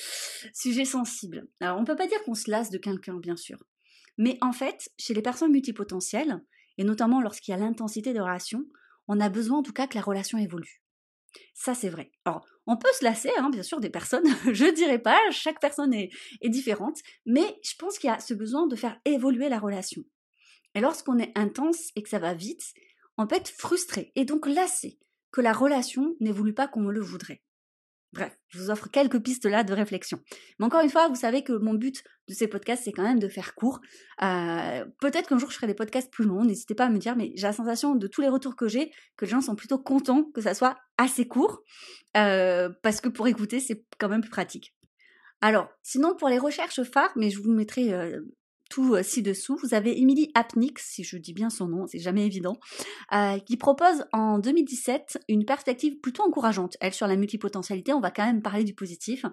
sujet 0.54 0.86
sensible. 0.86 1.48
Alors 1.60 1.80
on 1.80 1.86
peut 1.86 1.96
pas 1.96 2.08
dire 2.08 2.22
qu'on 2.24 2.36
se 2.36 2.50
lasse 2.50 2.70
de 2.70 2.78
quelqu'un 2.78 3.18
bien 3.18 3.36
sûr, 3.36 3.58
mais 4.18 4.38
en 4.42 4.52
fait 4.54 4.90
chez 4.98 5.14
les 5.14 5.22
personnes 5.22 5.52
multipotentielles 5.52 6.42
et 6.78 6.84
notamment 6.84 7.22
lorsqu'il 7.22 7.52
y 7.52 7.56
a 7.56 7.60
l'intensité 7.60 8.14
de 8.14 8.22
relation, 8.22 8.66
on 9.08 9.20
a 9.20 9.30
besoin 9.30 9.60
en 9.60 9.64
tout 9.64 9.74
cas 9.74 9.88
que 9.88 9.96
la 9.96 10.02
relation 10.02 10.38
évolue. 10.38 10.82
Ça, 11.54 11.74
c'est 11.76 11.90
vrai. 11.90 12.12
Alors, 12.26 12.46
on 12.68 12.78
peut 12.78 12.92
se 12.98 13.04
lasser, 13.04 13.32
hein, 13.38 13.50
bien 13.50 13.64
sûr, 13.64 13.80
des 13.80 13.90
personnes, 13.90 14.26
je 14.54 14.66
dirais 14.74 15.00
pas, 15.00 15.20
chaque 15.32 15.60
personne 15.60 15.94
est, 15.94 16.10
est 16.42 16.50
différente, 16.50 17.00
mais 17.26 17.60
je 17.64 17.76
pense 17.78 18.00
qu'il 18.00 18.10
y 18.10 18.14
a 18.14 18.20
ce 18.20 18.34
besoin 18.34 18.68
de 18.68 18.76
faire 18.76 19.00
évoluer 19.06 19.50
la 19.50 19.60
relation. 19.60 20.04
Et 20.76 20.82
lorsqu'on 20.82 21.18
est 21.18 21.32
intense 21.36 21.90
et 21.96 22.04
que 22.04 22.10
ça 22.10 22.20
va 22.20 22.34
vite, 22.34 22.74
on 23.18 23.28
peut 23.28 23.36
être 23.36 23.50
frustré 23.50 24.12
et 24.16 24.26
donc 24.26 24.48
lassé 24.48 25.00
que 25.32 25.42
la 25.42 25.54
relation 25.54 26.16
n'évolue 26.20 26.54
pas 26.54 26.68
comme 26.68 26.86
on 26.86 26.92
le 26.92 27.02
voudrait. 27.02 27.42
Bref, 28.12 28.36
je 28.48 28.58
vous 28.58 28.72
offre 28.72 28.90
quelques 28.90 29.20
pistes 29.20 29.46
là 29.46 29.64
de 29.64 29.72
réflexion. 29.72 30.20
Mais 30.58 30.66
encore 30.66 30.82
une 30.82 30.90
fois, 30.90 31.08
vous 31.10 31.16
savez 31.16 31.44
que 31.44 31.54
mon 31.54 31.76
but 31.76 32.04
de 32.28 32.34
ces 32.34 32.48
podcasts, 32.48 32.84
c'est 32.84 32.92
quand 32.92 33.04
même 33.04 33.20
de 33.20 33.28
faire 33.28 33.54
court. 33.54 33.82
Euh, 34.24 34.84
peut-être 35.00 35.30
qu'un 35.30 35.38
jour 35.38 35.52
je 35.52 35.56
ferai 35.56 35.68
des 35.68 35.76
podcasts 35.76 36.12
plus 36.12 36.26
longs, 36.26 36.44
n'hésitez 36.44 36.74
pas 36.74 36.86
à 36.86 36.90
me 36.90 36.98
dire, 36.98 37.16
mais 37.16 37.32
j'ai 37.36 37.46
la 37.46 37.54
sensation 37.54 37.96
de 37.96 38.08
tous 38.08 38.22
les 38.22 38.30
retours 38.30 38.56
que 38.56 38.68
j'ai 38.68 38.92
que 39.16 39.26
les 39.26 39.32
gens 39.32 39.42
sont 39.42 39.56
plutôt 39.56 39.78
contents 39.78 40.24
que 40.34 40.42
ça 40.42 40.56
soit 40.56 40.76
assez 40.98 41.28
court, 41.28 41.62
euh, 42.18 42.70
parce 42.82 43.00
que 43.00 43.10
pour 43.10 43.28
écouter, 43.28 43.60
c'est 43.60 43.86
quand 44.00 44.10
même 44.10 44.22
plus 44.22 44.32
pratique. 44.32 44.74
Alors, 45.42 45.70
sinon 45.84 46.16
pour 46.16 46.30
les 46.30 46.40
recherches 46.40 46.84
phares, 46.84 47.14
mais 47.16 47.30
je 47.30 47.40
vous 47.40 47.52
mettrai 47.52 47.94
euh, 47.94 48.22
tout 48.70 48.94
euh, 48.94 49.04
ci-dessous, 49.04 49.58
vous 49.62 49.74
avez 49.74 50.00
Emily 50.00 50.32
Apnix, 50.36 50.86
si 50.86 51.04
je 51.04 51.18
dis 51.18 51.34
bien 51.34 51.50
son 51.50 51.68
nom, 51.68 51.88
c'est 51.88 52.00
jamais 52.00 52.26
évident, 52.26 52.58
euh, 53.14 53.40
qui 53.40 53.58
propose 53.58 54.06
en 54.14 54.40
2017 54.40 55.20
une 55.28 55.46
perspective 55.46 56.00
plutôt 56.00 56.24
encourageante. 56.24 56.78
Elle, 56.80 56.94
sur 56.94 57.08
la 57.08 57.16
multipotentialité, 57.16 57.92
on 57.94 58.00
va 58.00 58.12
quand 58.12 58.26
même 58.26 58.42
parler 58.42 58.64
du 58.64 58.74
positif. 58.74 59.26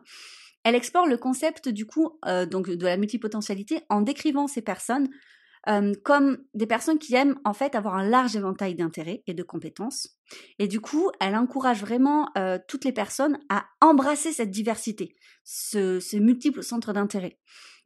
Elle 0.65 0.75
explore 0.75 1.07
le 1.07 1.17
concept 1.17 1.69
du 1.69 1.87
coup 1.87 2.19
euh, 2.27 2.45
donc 2.45 2.69
de 2.69 2.85
la 2.85 2.97
multipotentialité 2.97 3.83
en 3.89 4.01
décrivant 4.01 4.49
ces 4.49 4.63
personnes 4.63 5.09
comme 6.05 6.39
des 6.55 6.69
personnes 6.69 7.01
qui 7.01 7.17
aiment 7.17 7.41
en 7.45 7.53
fait 7.53 7.75
avoir 7.75 7.97
un 7.97 8.09
large 8.09 8.37
éventail 8.37 8.77
d'intérêts 8.77 9.25
et 9.27 9.35
de 9.35 9.43
compétences. 9.43 10.17
Et 10.61 10.69
du 10.69 10.79
coup, 10.79 11.11
elle 11.19 11.35
encourage 11.35 11.81
vraiment 11.81 12.29
toutes 12.69 12.85
les 12.85 12.93
personnes 12.93 13.37
à 13.49 13.65
embrasser 13.81 14.31
cette 14.31 14.53
diversité, 14.53 15.17
ces 15.43 16.21
multiples 16.21 16.63
centres 16.63 16.93
d'intérêt 16.93 17.41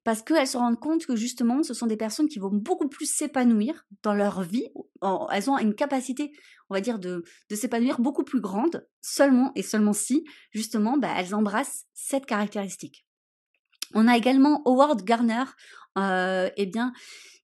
parce 0.04 0.22
qu'elles 0.22 0.46
se 0.46 0.56
rendent 0.56 0.80
compte 0.80 1.04
que 1.04 1.14
justement, 1.14 1.62
ce 1.62 1.74
sont 1.74 1.86
des 1.86 1.96
personnes 1.96 2.28
qui 2.28 2.38
vont 2.38 2.50
beaucoup 2.50 2.88
plus 2.88 3.06
s'épanouir 3.06 3.86
dans 4.02 4.14
leur 4.14 4.42
vie. 4.42 4.68
Elles 5.30 5.50
ont 5.50 5.58
une 5.58 5.74
capacité, 5.74 6.32
on 6.70 6.74
va 6.74 6.80
dire, 6.80 6.98
de, 6.98 7.24
s'épanouir 7.50 8.00
beaucoup 8.00 8.24
plus 8.24 8.40
grande, 8.40 8.86
seulement 9.02 9.52
et 9.56 9.62
seulement 9.62 9.92
si, 9.92 10.24
justement, 10.52 10.96
bah, 10.96 11.12
elles 11.16 11.34
embrassent 11.34 11.84
cette 11.92 12.26
caractéristique. 12.26 13.06
On 13.94 14.08
a 14.08 14.16
également 14.16 14.62
Howard 14.64 15.02
Garner, 15.04 15.44
euh, 15.98 16.48
eh 16.56 16.66
bien, 16.66 16.92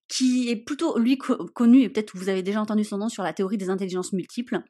qui 0.07 0.49
est 0.49 0.55
plutôt, 0.55 0.97
lui, 0.97 1.17
connu, 1.17 1.81
et 1.81 1.89
peut-être 1.89 2.15
vous 2.15 2.29
avez 2.29 2.41
déjà 2.41 2.61
entendu 2.61 2.83
son 2.83 2.97
nom 2.97 3.09
sur 3.09 3.23
la 3.23 3.33
théorie 3.33 3.57
des 3.57 3.69
intelligences 3.69 4.13
multiples. 4.13 4.61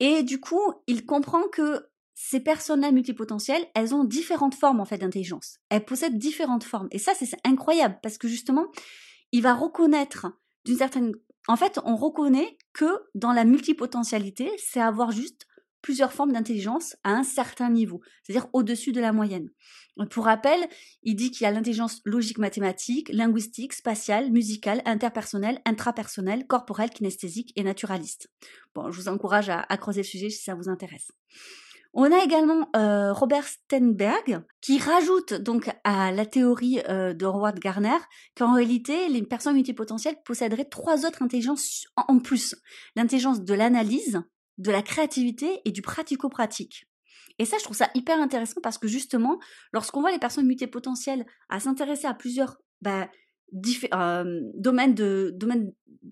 Et 0.00 0.22
du 0.22 0.40
coup, 0.40 0.74
il 0.86 1.06
comprend 1.06 1.48
que 1.48 1.86
ces 2.24 2.38
personnes-là 2.38 2.92
multipotentielles, 2.92 3.66
elles 3.74 3.96
ont 3.96 4.04
différentes 4.04 4.54
formes 4.54 4.78
en 4.78 4.84
fait 4.84 4.98
d'intelligence. 4.98 5.58
Elles 5.70 5.84
possèdent 5.84 6.18
différentes 6.18 6.62
formes. 6.62 6.86
Et 6.92 6.98
ça, 6.98 7.14
c'est 7.18 7.28
incroyable 7.44 7.98
parce 8.00 8.16
que 8.16 8.28
justement, 8.28 8.66
il 9.32 9.42
va 9.42 9.54
reconnaître 9.54 10.28
d'une 10.64 10.78
certaine... 10.78 11.14
En 11.48 11.56
fait, 11.56 11.80
on 11.84 11.96
reconnaît 11.96 12.56
que 12.74 12.86
dans 13.16 13.32
la 13.32 13.44
multipotentialité, 13.44 14.48
c'est 14.56 14.80
avoir 14.80 15.10
juste 15.10 15.48
plusieurs 15.82 16.12
formes 16.12 16.30
d'intelligence 16.30 16.94
à 17.02 17.10
un 17.10 17.24
certain 17.24 17.70
niveau, 17.70 18.00
c'est-à-dire 18.22 18.48
au-dessus 18.52 18.92
de 18.92 19.00
la 19.00 19.12
moyenne. 19.12 19.50
Pour 20.10 20.26
rappel, 20.26 20.60
il 21.02 21.16
dit 21.16 21.32
qu'il 21.32 21.42
y 21.42 21.46
a 21.46 21.50
l'intelligence 21.50 22.02
logique 22.04 22.38
mathématique, 22.38 23.08
linguistique, 23.08 23.72
spatiale, 23.72 24.30
musicale, 24.30 24.80
interpersonnelle, 24.84 25.60
intrapersonnelle, 25.64 26.46
corporelle, 26.46 26.90
kinesthésique 26.90 27.52
et 27.56 27.64
naturaliste. 27.64 28.30
Bon, 28.76 28.92
je 28.92 29.00
vous 29.00 29.08
encourage 29.08 29.48
à 29.50 29.76
creuser 29.76 30.02
le 30.02 30.06
sujet 30.06 30.30
si 30.30 30.44
ça 30.44 30.54
vous 30.54 30.68
intéresse. 30.68 31.10
On 31.94 32.10
a 32.10 32.24
également 32.24 32.70
euh, 32.74 33.12
Robert 33.12 33.46
Stenberg 33.46 34.42
qui 34.62 34.78
rajoute 34.78 35.34
donc 35.34 35.70
à 35.84 36.10
la 36.10 36.24
théorie 36.24 36.80
euh, 36.88 37.12
de 37.12 37.26
Howard 37.26 37.58
Gardner 37.58 37.98
qu'en 38.34 38.54
réalité 38.54 39.08
les 39.10 39.22
personnes 39.22 39.56
multipotentielles 39.56 40.16
posséderaient 40.24 40.64
trois 40.64 41.04
autres 41.04 41.22
intelligences 41.22 41.84
en 41.96 42.18
plus 42.18 42.56
l'intelligence 42.96 43.42
de 43.42 43.52
l'analyse, 43.52 44.22
de 44.56 44.70
la 44.70 44.80
créativité 44.80 45.60
et 45.66 45.70
du 45.70 45.82
pratico-pratique. 45.82 46.86
Et 47.38 47.44
ça, 47.44 47.56
je 47.58 47.64
trouve 47.64 47.76
ça 47.76 47.90
hyper 47.94 48.20
intéressant 48.20 48.60
parce 48.62 48.78
que 48.78 48.88
justement, 48.88 49.38
lorsqu'on 49.72 50.00
voit 50.00 50.12
les 50.12 50.18
personnes 50.18 50.46
multipotentielles 50.46 51.26
à 51.48 51.60
s'intéresser 51.60 52.06
à 52.06 52.14
plusieurs 52.14 52.58
bah, 52.80 53.10
euh, 53.92 54.40
domaines 54.54 54.94
de 54.94 55.36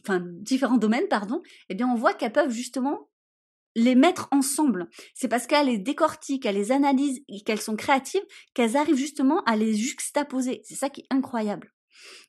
enfin 0.03 0.21
différents 0.21 0.79
domaines, 0.79 1.09
pardon, 1.09 1.43
eh 1.69 1.75
bien, 1.75 1.89
on 1.89 1.95
voit 1.95 2.15
qu'elles 2.15 2.33
peuvent 2.33 2.51
justement 2.51 3.10
les 3.77 3.95
mettre 3.95 4.29
ensemble. 4.31 4.89
C'est 5.15 5.29
parce 5.29 5.47
qu'elles 5.47 5.67
les 5.67 5.79
décortiquent, 5.79 6.43
qu'elles 6.43 6.57
les 6.57 6.73
analysent 6.73 7.23
et 7.29 7.41
qu'elles 7.43 7.61
sont 7.61 7.77
créatives 7.77 8.23
qu'elles 8.55 8.77
arrivent 8.77 8.97
justement 8.97 9.43
à 9.45 9.57
les 9.57 9.75
juxtaposer. 9.75 10.63
C'est 10.65 10.75
ça 10.75 10.91
qui 10.91 11.03
est 11.03 11.07
incroyable. 11.11 11.73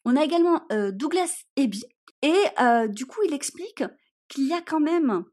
On 0.06 0.16
a 0.16 0.24
également 0.24 0.64
euh, 0.72 0.92
Douglas 0.92 1.44
Eby 1.56 1.84
et 2.22 2.36
euh, 2.60 2.88
du 2.88 3.06
coup 3.06 3.22
il 3.26 3.34
explique 3.34 3.84
qu'il 4.28 4.48
y 4.48 4.54
a 4.54 4.62
quand 4.62 4.80
même 4.80 5.24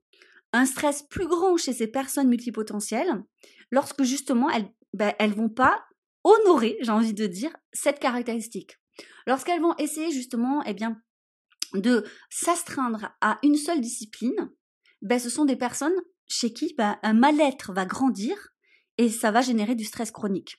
un 0.53 0.65
stress 0.65 1.03
plus 1.03 1.27
grand 1.27 1.57
chez 1.57 1.73
ces 1.73 1.89
personnes 1.89 2.29
multipotentielles 2.29 3.23
lorsque 3.71 4.03
justement 4.03 4.49
elles, 4.51 4.71
ben, 4.95 5.13
elles 5.19 5.35
vont 5.35 5.51
pas 5.51 5.85
honorer, 6.25 6.79
j'ai 6.81 6.91
envie 6.91 7.15
de 7.15 7.27
dire, 7.27 7.55
cette 7.73 8.01
caractéristique. 8.01 8.77
Lorsqu'elles 9.27 9.61
vont 9.61 9.77
essayer 9.77 10.11
justement, 10.11 10.63
eh 10.65 10.75
bien, 10.75 11.01
de 11.75 12.05
s'astreindre 12.31 13.11
à 13.21 13.39
une 13.43 13.57
seule 13.57 13.81
discipline, 13.81 14.51
ben, 15.03 15.19
ce 15.19 15.31
sont 15.31 15.45
des 15.45 15.57
personnes 15.57 15.95
chez 16.27 16.53
qui 16.53 16.75
ben, 16.77 16.99
un 17.03 17.15
mal-être 17.15 17.73
va 17.73 17.87
grandir 17.87 18.37
et 18.99 19.09
ça 19.09 19.31
va 19.31 19.41
générer 19.41 19.75
du 19.75 19.85
stress 19.85 20.11
chronique. 20.11 20.57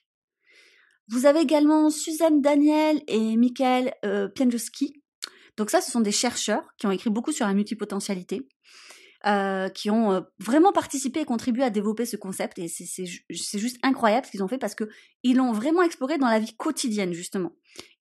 Vous 1.08 1.26
avez 1.26 1.40
également 1.40 1.90
Suzanne 1.90 2.40
Daniel 2.40 3.02
et 3.08 3.36
Michael 3.36 3.92
euh, 4.04 4.28
Donc 5.56 5.70
ça, 5.70 5.80
ce 5.80 5.90
sont 5.90 6.00
des 6.00 6.12
chercheurs 6.12 6.74
qui 6.78 6.86
ont 6.86 6.92
écrit 6.92 7.10
beaucoup 7.10 7.32
sur 7.32 7.46
la 7.46 7.54
multipotentialité, 7.54 8.48
euh, 9.26 9.68
qui 9.68 9.90
ont 9.90 10.12
euh, 10.12 10.20
vraiment 10.38 10.72
participé 10.72 11.20
et 11.20 11.24
contribué 11.24 11.64
à 11.64 11.70
développer 11.70 12.06
ce 12.06 12.16
concept. 12.16 12.58
Et 12.58 12.68
c'est 12.68 13.58
juste 13.58 13.78
incroyable 13.82 14.26
ce 14.26 14.30
qu'ils 14.30 14.42
ont 14.42 14.48
fait 14.48 14.58
parce 14.58 14.74
que 14.74 14.88
ils 15.22 15.36
l'ont 15.36 15.52
vraiment 15.52 15.82
exploré 15.82 16.16
dans 16.16 16.28
la 16.28 16.38
vie 16.38 16.56
quotidienne 16.56 17.12
justement. 17.12 17.52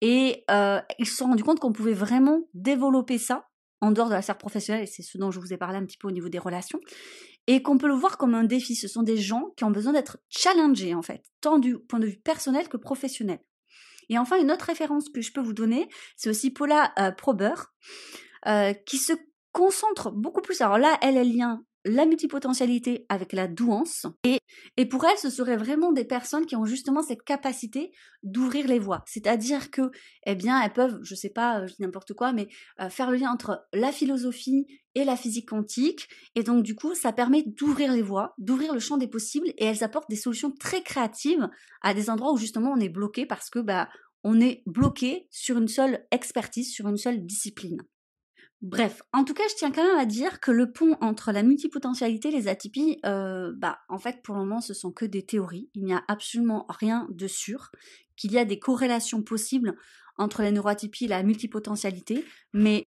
Et 0.01 0.45
euh, 0.51 0.81
ils 0.99 1.07
se 1.07 1.17
sont 1.17 1.27
rendus 1.27 1.45
compte 1.45 1.61
qu'on 1.61 1.73
pouvait 1.73 1.93
vraiment 1.93 2.43
développer 2.53 3.19
ça 3.19 3.49
en 3.81 3.91
dehors 3.91 4.09
de 4.09 4.15
la 4.15 4.23
sphère 4.23 4.39
professionnelle, 4.39 4.85
et 4.85 4.87
c'est 4.87 5.03
ce 5.03 5.19
dont 5.19 5.31
je 5.31 5.41
vous 5.41 5.53
ai 5.53 5.57
parlé 5.57 5.77
un 5.77 5.85
petit 5.85 5.99
peu 5.99 6.09
au 6.09 6.13
niveau 6.13 6.29
des 6.29 6.39
relations, 6.39 6.81
et 7.47 7.63
qu'on 7.63 7.79
peut 7.79 7.89
le 7.89 7.95
voir 7.95 8.17
comme 8.17 8.35
un 8.35 8.45
défi. 8.45 8.75
Ce 8.75 8.89
sont 8.89 9.03
des 9.03 9.17
gens 9.17 9.53
qui 9.57 9.65
ont 9.65 9.71
besoin 9.71 9.93
d'être 9.93 10.19
challengés, 10.29 10.95
en 10.95 11.03
fait, 11.03 11.23
tant 11.41 11.59
du 11.59 11.79
point 11.79 11.99
de 11.99 12.07
vue 12.07 12.19
personnel 12.19 12.69
que 12.69 12.77
professionnel. 12.77 13.41
Et 14.09 14.19
enfin, 14.19 14.41
une 14.41 14.51
autre 14.51 14.67
référence 14.67 15.09
que 15.09 15.21
je 15.21 15.33
peux 15.33 15.41
vous 15.41 15.53
donner, 15.53 15.89
c'est 16.17 16.29
aussi 16.31 16.51
Paula 16.51 16.93
euh, 16.99 17.11
Prober, 17.11 17.55
euh, 18.47 18.73
qui 18.73 18.99
se 18.99 19.13
concentre 19.53 20.11
beaucoup 20.11 20.43
plus. 20.43 20.61
Alors 20.61 20.79
là, 20.79 20.99
elle, 21.01 21.17
elle 21.17 21.35
lien 21.35 21.65
la 21.85 22.07
multipotentialité 22.07 23.05
avec 23.09 23.33
la 23.33 23.47
douance. 23.47 24.07
Et, 24.25 24.39
et 24.77 24.87
pour 24.87 25.05
elle, 25.05 25.19
ce 25.19 25.31
seraient 25.31 25.57
vraiment 25.57 25.93
des 25.93 26.05
personnes 26.05 26.47
qui 26.47 26.57
ont 26.57 26.65
justement 26.65 27.03
cette 27.03 27.23
capacité 27.23 27.93
d'ouvrir 28.23 28.67
les 28.67 28.79
voies. 28.79 29.03
C'est-à-dire 29.07 29.71
que, 29.71 29.91
eh 30.27 30.35
bien, 30.35 30.61
elles 30.63 30.73
peuvent, 30.73 30.99
je 31.03 31.15
sais 31.15 31.31
pas, 31.31 31.61
euh, 31.61 31.67
n'importe 31.79 32.15
quoi, 32.15 32.33
mais 32.33 32.49
euh, 32.81 32.89
faire 32.89 33.11
le 33.11 33.19
lien 33.19 33.31
entre 33.31 33.67
la 33.73 33.93
philosophie 33.93 34.67
et 34.95 35.05
la 35.05 35.17
physique 35.17 35.49
quantique. 35.49 36.09
Et 36.35 36.43
donc, 36.43 36.63
du 36.63 36.75
coup, 36.75 36.95
ça 36.95 37.13
permet 37.13 37.43
d'ouvrir 37.43 37.93
les 37.93 38.03
voies, 38.03 38.35
d'ouvrir 38.39 38.73
le 38.73 38.81
champ 38.81 38.97
des 38.97 39.09
possibles 39.09 39.49
et 39.59 39.65
elles 39.65 39.85
apportent 39.85 40.11
des 40.11 40.17
solutions 40.17 40.53
très 40.53 40.83
créatives 40.83 41.49
à 41.83 41.95
des 41.95 42.09
endroits 42.09 42.33
où 42.33 42.39
justement 42.39 42.73
on 42.73 42.81
est 42.81 42.89
bloqué 42.89 43.27
parce 43.27 43.51
que, 43.51 43.59
bah, 43.59 43.89
on 44.23 44.41
est 44.41 44.63
bloqué 44.65 45.29
sur 45.31 45.59
une 45.59 45.69
seule 45.69 46.07
expertise, 46.11 46.73
sur 46.73 46.89
une 46.89 46.97
seule 46.97 47.27
discipline. 47.27 47.83
Bref, 48.63 49.03
en 49.13 49.25
tout 49.25 49.35
cas, 49.35 49.43
je 49.51 49.57
tiens 49.57 49.71
quand 49.71 49.85
même 49.85 49.99
à 49.99 50.07
dire 50.07 50.41
que 50.41 50.51
le 50.51 50.73
pont 50.73 50.97
entre 51.01 51.33
la 51.33 51.43
multipotentialité 51.43 52.29
et 52.29 52.33
les 52.33 52.49
atypies, 52.49 52.99
euh, 53.05 53.53
bah, 53.57 53.81
en 53.89 53.99
fait, 53.99 54.23
pour 54.23 54.35
le 54.35 54.41
moment, 54.41 54.61
ce 54.61 54.73
sont 54.73 54.91
que 54.91 55.05
des 55.05 55.25
théories. 55.25 55.69
Il 55.75 55.85
n'y 55.85 55.93
a 55.93 56.03
absolument 56.09 56.65
rien 56.69 57.07
de 57.11 57.27
sûr. 57.27 57.71
Qu'il 58.17 58.33
y 58.33 58.39
a 58.39 58.45
des 58.45 58.59
corrélations 58.59 59.23
possibles 59.23 59.77
entre 60.17 60.43
les 60.43 60.53
neuroatypies 60.53 61.07
et 61.07 61.09
la 61.09 61.23
multipotentialité, 61.23 62.25
mais 62.53 62.87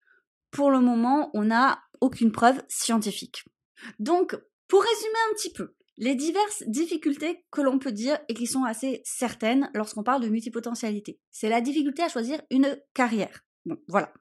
pour 0.49 0.71
le 0.71 0.79
moment, 0.79 1.29
on 1.33 1.45
n'a 1.45 1.79
aucune 2.01 2.31
preuve 2.31 2.61
scientifique. 2.67 3.45
Donc, 3.99 4.35
pour 4.67 4.81
résumer 4.81 5.19
un 5.29 5.35
petit 5.35 5.53
peu, 5.53 5.75
les 5.97 6.15
diverses 6.15 6.63
difficultés 6.67 7.45
que 7.51 7.61
l'on 7.61 7.79
peut 7.79 7.91
dire 7.91 8.17
et 8.27 8.33
qui 8.33 8.47
sont 8.47 8.63
assez 8.63 9.01
certaines 9.05 9.69
lorsqu'on 9.73 10.03
parle 10.03 10.23
de 10.23 10.29
multipotentialité, 10.29 11.19
c'est 11.29 11.49
la 11.49 11.61
difficulté 11.61 12.01
à 12.01 12.09
choisir 12.09 12.41
une 12.49 12.77
carrière. 12.93 13.41
Bon, 13.65 13.77
voilà. 13.87 14.11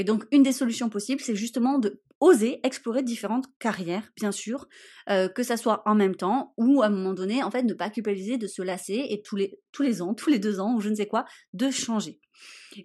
Et 0.00 0.04
donc, 0.04 0.24
une 0.32 0.42
des 0.42 0.52
solutions 0.52 0.88
possibles, 0.88 1.20
c'est 1.20 1.36
justement 1.36 1.78
de 1.78 2.00
oser 2.20 2.58
explorer 2.62 3.02
différentes 3.02 3.44
carrières, 3.58 4.10
bien 4.16 4.32
sûr, 4.32 4.66
euh, 5.10 5.28
que 5.28 5.42
ça 5.42 5.58
soit 5.58 5.82
en 5.84 5.94
même 5.94 6.14
temps 6.14 6.54
ou 6.56 6.80
à 6.80 6.86
un 6.86 6.88
moment 6.88 7.12
donné, 7.12 7.42
en 7.42 7.50
fait, 7.50 7.64
ne 7.64 7.74
pas 7.74 7.90
culpabiliser 7.90 8.38
de 8.38 8.46
se 8.46 8.62
lasser 8.62 9.04
et 9.10 9.20
tous 9.20 9.36
les, 9.36 9.60
tous 9.72 10.00
ans, 10.00 10.14
tous 10.16 10.30
les 10.30 10.38
deux 10.38 10.58
ans 10.58 10.74
ou 10.74 10.80
je 10.80 10.88
ne 10.88 10.94
sais 10.94 11.06
quoi, 11.06 11.26
de 11.52 11.70
changer. 11.70 12.18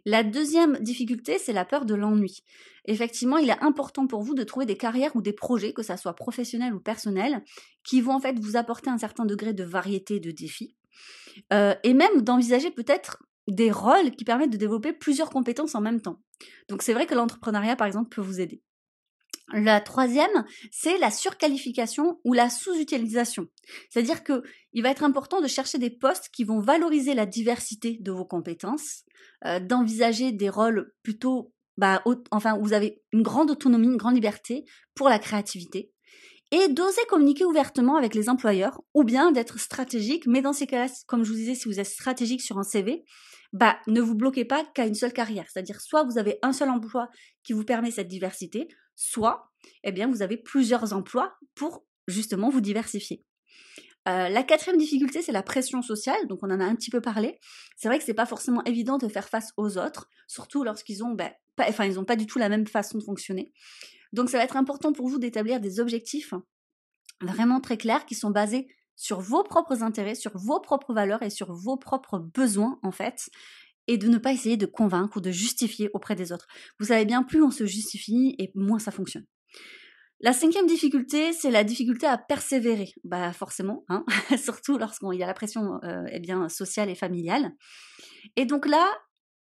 La 0.05 0.23
deuxième 0.23 0.77
difficulté, 0.79 1.37
c'est 1.37 1.53
la 1.53 1.63
peur 1.63 1.85
de 1.85 1.95
l'ennui. 1.95 2.43
Effectivement, 2.83 3.37
il 3.37 3.49
est 3.49 3.63
important 3.63 4.07
pour 4.07 4.21
vous 4.21 4.33
de 4.33 4.43
trouver 4.43 4.65
des 4.65 4.75
carrières 4.75 5.15
ou 5.15 5.21
des 5.21 5.31
projets, 5.31 5.71
que 5.71 5.83
ça 5.83 5.95
soit 5.95 6.17
professionnel 6.17 6.73
ou 6.73 6.81
personnel, 6.81 7.45
qui 7.85 8.01
vont 8.01 8.15
en 8.15 8.19
fait 8.19 8.37
vous 8.41 8.57
apporter 8.57 8.89
un 8.89 8.97
certain 8.97 9.23
degré 9.23 9.53
de 9.53 9.63
variété, 9.63 10.19
de 10.19 10.31
défis. 10.31 10.75
Euh, 11.53 11.75
et 11.83 11.93
même 11.93 12.23
d'envisager 12.23 12.71
peut-être 12.71 13.23
des 13.47 13.71
rôles 13.71 14.11
qui 14.11 14.25
permettent 14.25 14.51
de 14.51 14.57
développer 14.57 14.91
plusieurs 14.91 15.29
compétences 15.29 15.75
en 15.75 15.81
même 15.81 16.01
temps. 16.01 16.19
Donc 16.69 16.81
c'est 16.81 16.93
vrai 16.93 17.05
que 17.05 17.15
l'entrepreneuriat, 17.15 17.75
par 17.75 17.87
exemple, 17.87 18.09
peut 18.09 18.21
vous 18.21 18.39
aider. 18.39 18.61
La 19.53 19.79
troisième, 19.79 20.45
c'est 20.71 20.97
la 20.97 21.11
surqualification 21.11 22.19
ou 22.23 22.33
la 22.33 22.49
sous-utilisation. 22.49 23.47
C'est-à-dire 23.89 24.23
que 24.23 24.41
il 24.73 24.81
va 24.81 24.89
être 24.89 25.03
important 25.03 25.39
de 25.39 25.47
chercher 25.47 25.77
des 25.77 25.91
postes 25.91 26.29
qui 26.33 26.43
vont 26.43 26.59
valoriser 26.59 27.13
la 27.13 27.27
diversité 27.27 27.97
de 28.01 28.11
vos 28.11 28.25
compétences, 28.25 29.03
euh, 29.45 29.59
d'envisager 29.59 30.31
des 30.31 30.49
rôles 30.49 30.93
plutôt, 31.03 31.53
bah, 31.77 32.01
enfin, 32.31 32.57
où 32.57 32.63
vous 32.63 32.73
avez 32.73 33.03
une 33.11 33.21
grande 33.21 33.51
autonomie, 33.51 33.87
une 33.87 33.97
grande 33.97 34.15
liberté 34.15 34.65
pour 34.95 35.09
la 35.09 35.19
créativité, 35.19 35.91
et 36.51 36.67
d'oser 36.67 37.01
communiquer 37.07 37.45
ouvertement 37.45 37.97
avec 37.97 38.15
les 38.15 38.29
employeurs, 38.29 38.81
ou 38.95 39.03
bien 39.03 39.31
d'être 39.31 39.59
stratégique, 39.59 40.25
mais 40.25 40.41
dans 40.41 40.53
ces 40.53 40.65
cas-là, 40.65 40.91
comme 41.05 41.23
je 41.23 41.29
vous 41.29 41.37
disais, 41.37 41.55
si 41.55 41.67
vous 41.67 41.79
êtes 41.79 41.85
stratégique 41.85 42.41
sur 42.41 42.57
un 42.57 42.63
CV, 42.63 43.03
bah, 43.55 43.79
ne 43.87 44.01
vous 44.01 44.15
bloquez 44.15 44.43
pas 44.43 44.65
qu'à 44.73 44.85
une 44.85 44.95
seule 44.95 45.13
carrière. 45.13 45.45
C'est-à-dire, 45.49 45.79
soit 45.79 46.03
vous 46.03 46.17
avez 46.17 46.39
un 46.41 46.51
seul 46.51 46.69
emploi 46.69 47.07
qui 47.41 47.53
vous 47.53 47.63
permet 47.63 47.89
cette 47.89 48.09
diversité, 48.09 48.67
soit, 48.97 49.49
eh 49.85 49.93
bien, 49.93 50.09
vous 50.09 50.21
avez 50.21 50.35
plusieurs 50.35 50.91
emplois 50.91 51.37
pour 51.55 51.85
justement 52.05 52.49
vous 52.49 52.59
diversifier. 52.59 53.23
Euh, 54.09 54.27
la 54.27 54.43
quatrième 54.43 54.77
difficulté, 54.77 55.21
c'est 55.21 55.31
la 55.31 55.41
pression 55.41 55.81
sociale. 55.81 56.27
Donc, 56.27 56.39
on 56.43 56.51
en 56.51 56.59
a 56.59 56.65
un 56.65 56.75
petit 56.75 56.91
peu 56.91 56.99
parlé. 56.99 57.39
C'est 57.77 57.87
vrai 57.87 57.97
que 57.97 58.03
c'est 58.03 58.13
pas 58.13 58.25
forcément 58.25 58.61
évident 58.65 58.97
de 58.97 59.07
faire 59.07 59.29
face 59.29 59.53
aux 59.55 59.77
autres, 59.77 60.09
surtout 60.27 60.65
lorsqu'ils 60.65 61.01
ont, 61.01 61.13
ben, 61.13 61.31
pas, 61.55 61.69
enfin, 61.69 61.85
ils 61.85 61.97
ont 61.97 62.03
pas 62.03 62.17
du 62.17 62.27
tout 62.27 62.37
la 62.37 62.49
même 62.49 62.67
façon 62.67 62.97
de 62.97 63.03
fonctionner. 63.03 63.53
Donc, 64.11 64.29
ça 64.29 64.37
va 64.37 64.43
être 64.43 64.57
important 64.57 64.91
pour 64.91 65.07
vous 65.07 65.17
d'établir 65.17 65.61
des 65.61 65.79
objectifs 65.79 66.33
vraiment 67.21 67.61
très 67.61 67.77
clairs 67.77 68.05
qui 68.05 68.15
sont 68.15 68.31
basés 68.31 68.67
sur 68.95 69.19
vos 69.19 69.43
propres 69.43 69.83
intérêts, 69.83 70.15
sur 70.15 70.31
vos 70.35 70.59
propres 70.59 70.93
valeurs 70.93 71.23
et 71.23 71.29
sur 71.29 71.53
vos 71.53 71.77
propres 71.77 72.19
besoins 72.19 72.79
en 72.83 72.91
fait, 72.91 73.29
et 73.87 73.97
de 73.97 74.07
ne 74.07 74.17
pas 74.17 74.33
essayer 74.33 74.57
de 74.57 74.65
convaincre 74.65 75.17
ou 75.17 75.21
de 75.21 75.31
justifier 75.31 75.89
auprès 75.93 76.15
des 76.15 76.31
autres. 76.31 76.47
Vous 76.79 76.87
savez 76.87 77.05
bien, 77.05 77.23
plus 77.23 77.43
on 77.43 77.51
se 77.51 77.65
justifie 77.65 78.35
et 78.39 78.51
moins 78.55 78.79
ça 78.79 78.91
fonctionne. 78.91 79.25
La 80.21 80.31
cinquième 80.31 80.65
difficulté, 80.65 81.33
c'est 81.33 81.51
la 81.51 81.63
difficulté 81.63 82.07
à 82.07 82.17
persévérer. 82.17 82.93
Bah 83.03 83.33
forcément, 83.33 83.83
hein 83.89 84.05
surtout 84.37 84.77
lorsqu'il 84.77 85.19
y 85.19 85.23
a 85.23 85.27
la 85.27 85.33
pression 85.33 85.79
euh, 85.83 86.03
eh 86.09 86.19
bien 86.19 86.47
sociale 86.47 86.89
et 86.89 86.95
familiale. 86.95 87.51
Et 88.37 88.45
donc 88.45 88.65
là, 88.65 88.87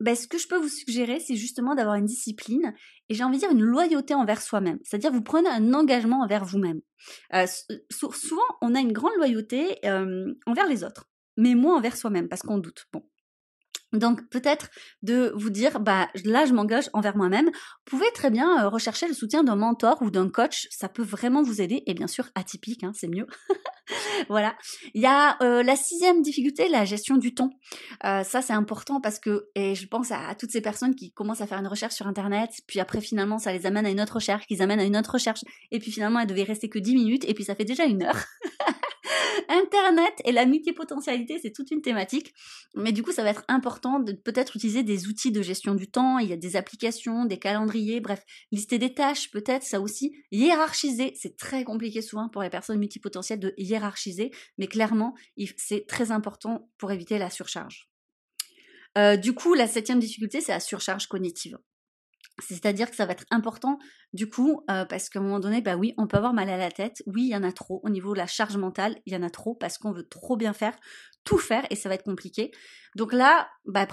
ben, 0.04 0.14
ce 0.14 0.28
que 0.28 0.36
je 0.36 0.46
peux 0.46 0.58
vous 0.58 0.68
suggérer, 0.68 1.18
c'est 1.18 1.34
justement 1.34 1.74
d'avoir 1.74 1.94
une 1.94 2.04
discipline 2.04 2.74
et 3.08 3.14
j'ai 3.14 3.24
envie 3.24 3.36
de 3.36 3.40
dire 3.40 3.50
une 3.50 3.62
loyauté 3.62 4.14
envers 4.14 4.42
soi-même. 4.42 4.78
C'est-à-dire 4.82 5.10
vous 5.10 5.22
prenez 5.22 5.48
un 5.48 5.72
engagement 5.72 6.20
envers 6.20 6.44
vous-même. 6.44 6.82
Euh, 7.32 7.46
souvent, 7.90 8.42
on 8.60 8.74
a 8.74 8.80
une 8.80 8.92
grande 8.92 9.14
loyauté 9.16 9.78
euh, 9.86 10.34
envers 10.44 10.66
les 10.66 10.84
autres, 10.84 11.08
mais 11.38 11.54
moins 11.54 11.78
envers 11.78 11.96
soi-même 11.96 12.28
parce 12.28 12.42
qu'on 12.42 12.58
doute. 12.58 12.84
Bon, 12.92 13.02
donc 13.98 14.28
peut-être 14.30 14.70
de 15.02 15.32
vous 15.36 15.50
dire, 15.50 15.80
bah 15.80 16.08
là 16.24 16.46
je 16.46 16.52
m'engage 16.52 16.90
envers 16.92 17.16
moi-même. 17.16 17.46
Vous 17.46 17.96
pouvez 17.98 18.10
très 18.12 18.30
bien 18.30 18.64
euh, 18.64 18.68
rechercher 18.68 19.08
le 19.08 19.14
soutien 19.14 19.44
d'un 19.44 19.56
mentor 19.56 20.00
ou 20.02 20.10
d'un 20.10 20.28
coach, 20.28 20.66
ça 20.70 20.88
peut 20.88 21.02
vraiment 21.02 21.42
vous 21.42 21.60
aider. 21.60 21.82
Et 21.86 21.94
bien 21.94 22.06
sûr 22.06 22.28
atypique, 22.34 22.84
hein, 22.84 22.92
c'est 22.94 23.08
mieux. 23.08 23.26
voilà. 24.28 24.56
Il 24.94 25.02
y 25.02 25.06
a 25.06 25.36
euh, 25.42 25.62
la 25.62 25.76
sixième 25.76 26.22
difficulté, 26.22 26.68
la 26.68 26.84
gestion 26.84 27.16
du 27.16 27.34
temps. 27.34 27.50
Euh, 28.04 28.22
ça 28.22 28.42
c'est 28.42 28.52
important 28.52 29.00
parce 29.00 29.18
que, 29.18 29.48
et 29.54 29.74
je 29.74 29.86
pense 29.86 30.10
à, 30.10 30.34
toutes 30.34 30.50
ces 30.50 30.60
personnes 30.60 30.94
qui 30.94 31.12
commencent 31.12 31.40
à 31.40 31.46
faire 31.46 31.58
une 31.58 31.68
recherche 31.68 31.94
sur 31.94 32.06
internet, 32.06 32.50
puis 32.66 32.80
après 32.80 33.00
finalement 33.00 33.38
ça 33.38 33.52
les 33.52 33.66
amène 33.66 33.86
à 33.86 33.90
une 33.90 34.00
autre 34.00 34.14
recherche, 34.14 34.46
qu'ils 34.46 34.62
amènent 34.62 34.80
à 34.80 34.84
une 34.84 34.96
autre 34.96 35.12
recherche, 35.12 35.40
et 35.70 35.78
puis 35.78 35.90
finalement 35.92 36.20
elle 36.20 36.26
devait 36.26 36.42
rester 36.42 36.68
que 36.68 36.78
10 36.78 36.94
minutes, 36.94 37.24
et 37.28 37.34
puis 37.34 37.44
ça 37.44 37.54
fait 37.54 37.64
déjà 37.64 37.84
une 37.84 38.02
heure. 38.02 38.24
Internet 39.48 40.14
et 40.24 40.32
la 40.32 40.46
multipotentialité, 40.46 41.38
c'est 41.40 41.52
toute 41.52 41.70
une 41.70 41.82
thématique. 41.82 42.34
Mais 42.74 42.92
du 42.92 43.02
coup, 43.02 43.12
ça 43.12 43.22
va 43.22 43.30
être 43.30 43.44
important 43.48 44.00
de 44.00 44.12
peut-être 44.12 44.56
utiliser 44.56 44.82
des 44.82 45.06
outils 45.06 45.32
de 45.32 45.42
gestion 45.42 45.74
du 45.74 45.90
temps. 45.90 46.18
Il 46.18 46.28
y 46.28 46.32
a 46.32 46.36
des 46.36 46.56
applications, 46.56 47.24
des 47.24 47.38
calendriers, 47.38 48.00
bref, 48.00 48.24
lister 48.52 48.78
des 48.78 48.94
tâches, 48.94 49.30
peut-être 49.30 49.62
ça 49.62 49.80
aussi. 49.80 50.14
Hiérarchiser, 50.32 51.12
c'est 51.16 51.36
très 51.36 51.64
compliqué 51.64 52.02
souvent 52.02 52.28
pour 52.28 52.42
les 52.42 52.50
personnes 52.50 52.78
multipotentielles 52.78 53.40
de 53.40 53.54
hiérarchiser, 53.56 54.30
mais 54.58 54.66
clairement, 54.66 55.14
c'est 55.56 55.86
très 55.86 56.10
important 56.10 56.68
pour 56.78 56.92
éviter 56.92 57.18
la 57.18 57.30
surcharge. 57.30 57.88
Euh, 58.96 59.16
du 59.16 59.34
coup, 59.34 59.54
la 59.54 59.66
septième 59.66 59.98
difficulté, 59.98 60.40
c'est 60.40 60.52
la 60.52 60.60
surcharge 60.60 61.06
cognitive. 61.06 61.58
C'est-à-dire 62.40 62.90
que 62.90 62.96
ça 62.96 63.06
va 63.06 63.12
être 63.12 63.26
important 63.30 63.78
du 64.12 64.28
coup, 64.28 64.62
euh, 64.70 64.84
parce 64.84 65.08
qu'à 65.08 65.20
un 65.20 65.22
moment 65.22 65.40
donné, 65.40 65.60
bah 65.60 65.76
oui, 65.76 65.94
on 65.98 66.06
peut 66.06 66.16
avoir 66.16 66.32
mal 66.32 66.48
à 66.48 66.56
la 66.56 66.70
tête. 66.70 67.02
Oui, 67.06 67.24
il 67.24 67.28
y 67.30 67.36
en 67.36 67.42
a 67.42 67.52
trop. 67.52 67.80
Au 67.84 67.90
niveau 67.90 68.12
de 68.12 68.18
la 68.18 68.26
charge 68.26 68.56
mentale, 68.56 68.96
il 69.06 69.12
y 69.12 69.16
en 69.16 69.22
a 69.22 69.30
trop 69.30 69.54
parce 69.54 69.78
qu'on 69.78 69.92
veut 69.92 70.06
trop 70.08 70.36
bien 70.36 70.52
faire, 70.52 70.74
tout 71.24 71.38
faire 71.38 71.64
et 71.70 71.76
ça 71.76 71.88
va 71.88 71.94
être 71.94 72.04
compliqué. 72.04 72.50
Donc 72.96 73.12
là, 73.12 73.48
bah, 73.66 73.86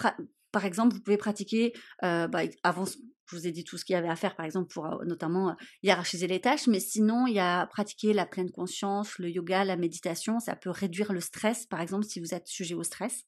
par 0.52 0.66
exemple, 0.66 0.96
vous 0.96 1.02
pouvez 1.02 1.18
pratiquer, 1.18 1.74
euh, 2.04 2.28
bah, 2.28 2.42
avant, 2.64 2.86
je 2.86 3.36
vous 3.36 3.48
ai 3.48 3.52
dit 3.52 3.64
tout 3.64 3.78
ce 3.78 3.86
qu'il 3.86 3.94
y 3.94 3.98
avait 3.98 4.10
à 4.10 4.16
faire, 4.16 4.36
par 4.36 4.46
exemple, 4.46 4.74
pour 4.74 4.86
euh, 4.86 5.06
notamment 5.06 5.56
hiérarchiser 5.84 6.28
les 6.28 6.42
tâches, 6.42 6.68
mais 6.68 6.80
sinon, 6.80 7.28
il 7.28 7.36
y 7.36 7.40
a 7.40 7.66
pratiquer 7.68 8.14
la 8.14 8.26
pleine 8.26 8.52
conscience, 8.52 9.18
le 9.20 9.30
yoga, 9.30 9.64
la 9.64 9.78
méditation, 9.78 10.40
ça 10.40 10.56
peut 10.56 10.70
réduire 10.70 11.14
le 11.14 11.22
stress, 11.22 11.66
par 11.66 11.80
exemple, 11.80 12.06
si 12.06 12.20
vous 12.20 12.34
êtes 12.34 12.48
sujet 12.48 12.76
au 12.76 12.84
stress. 12.84 13.24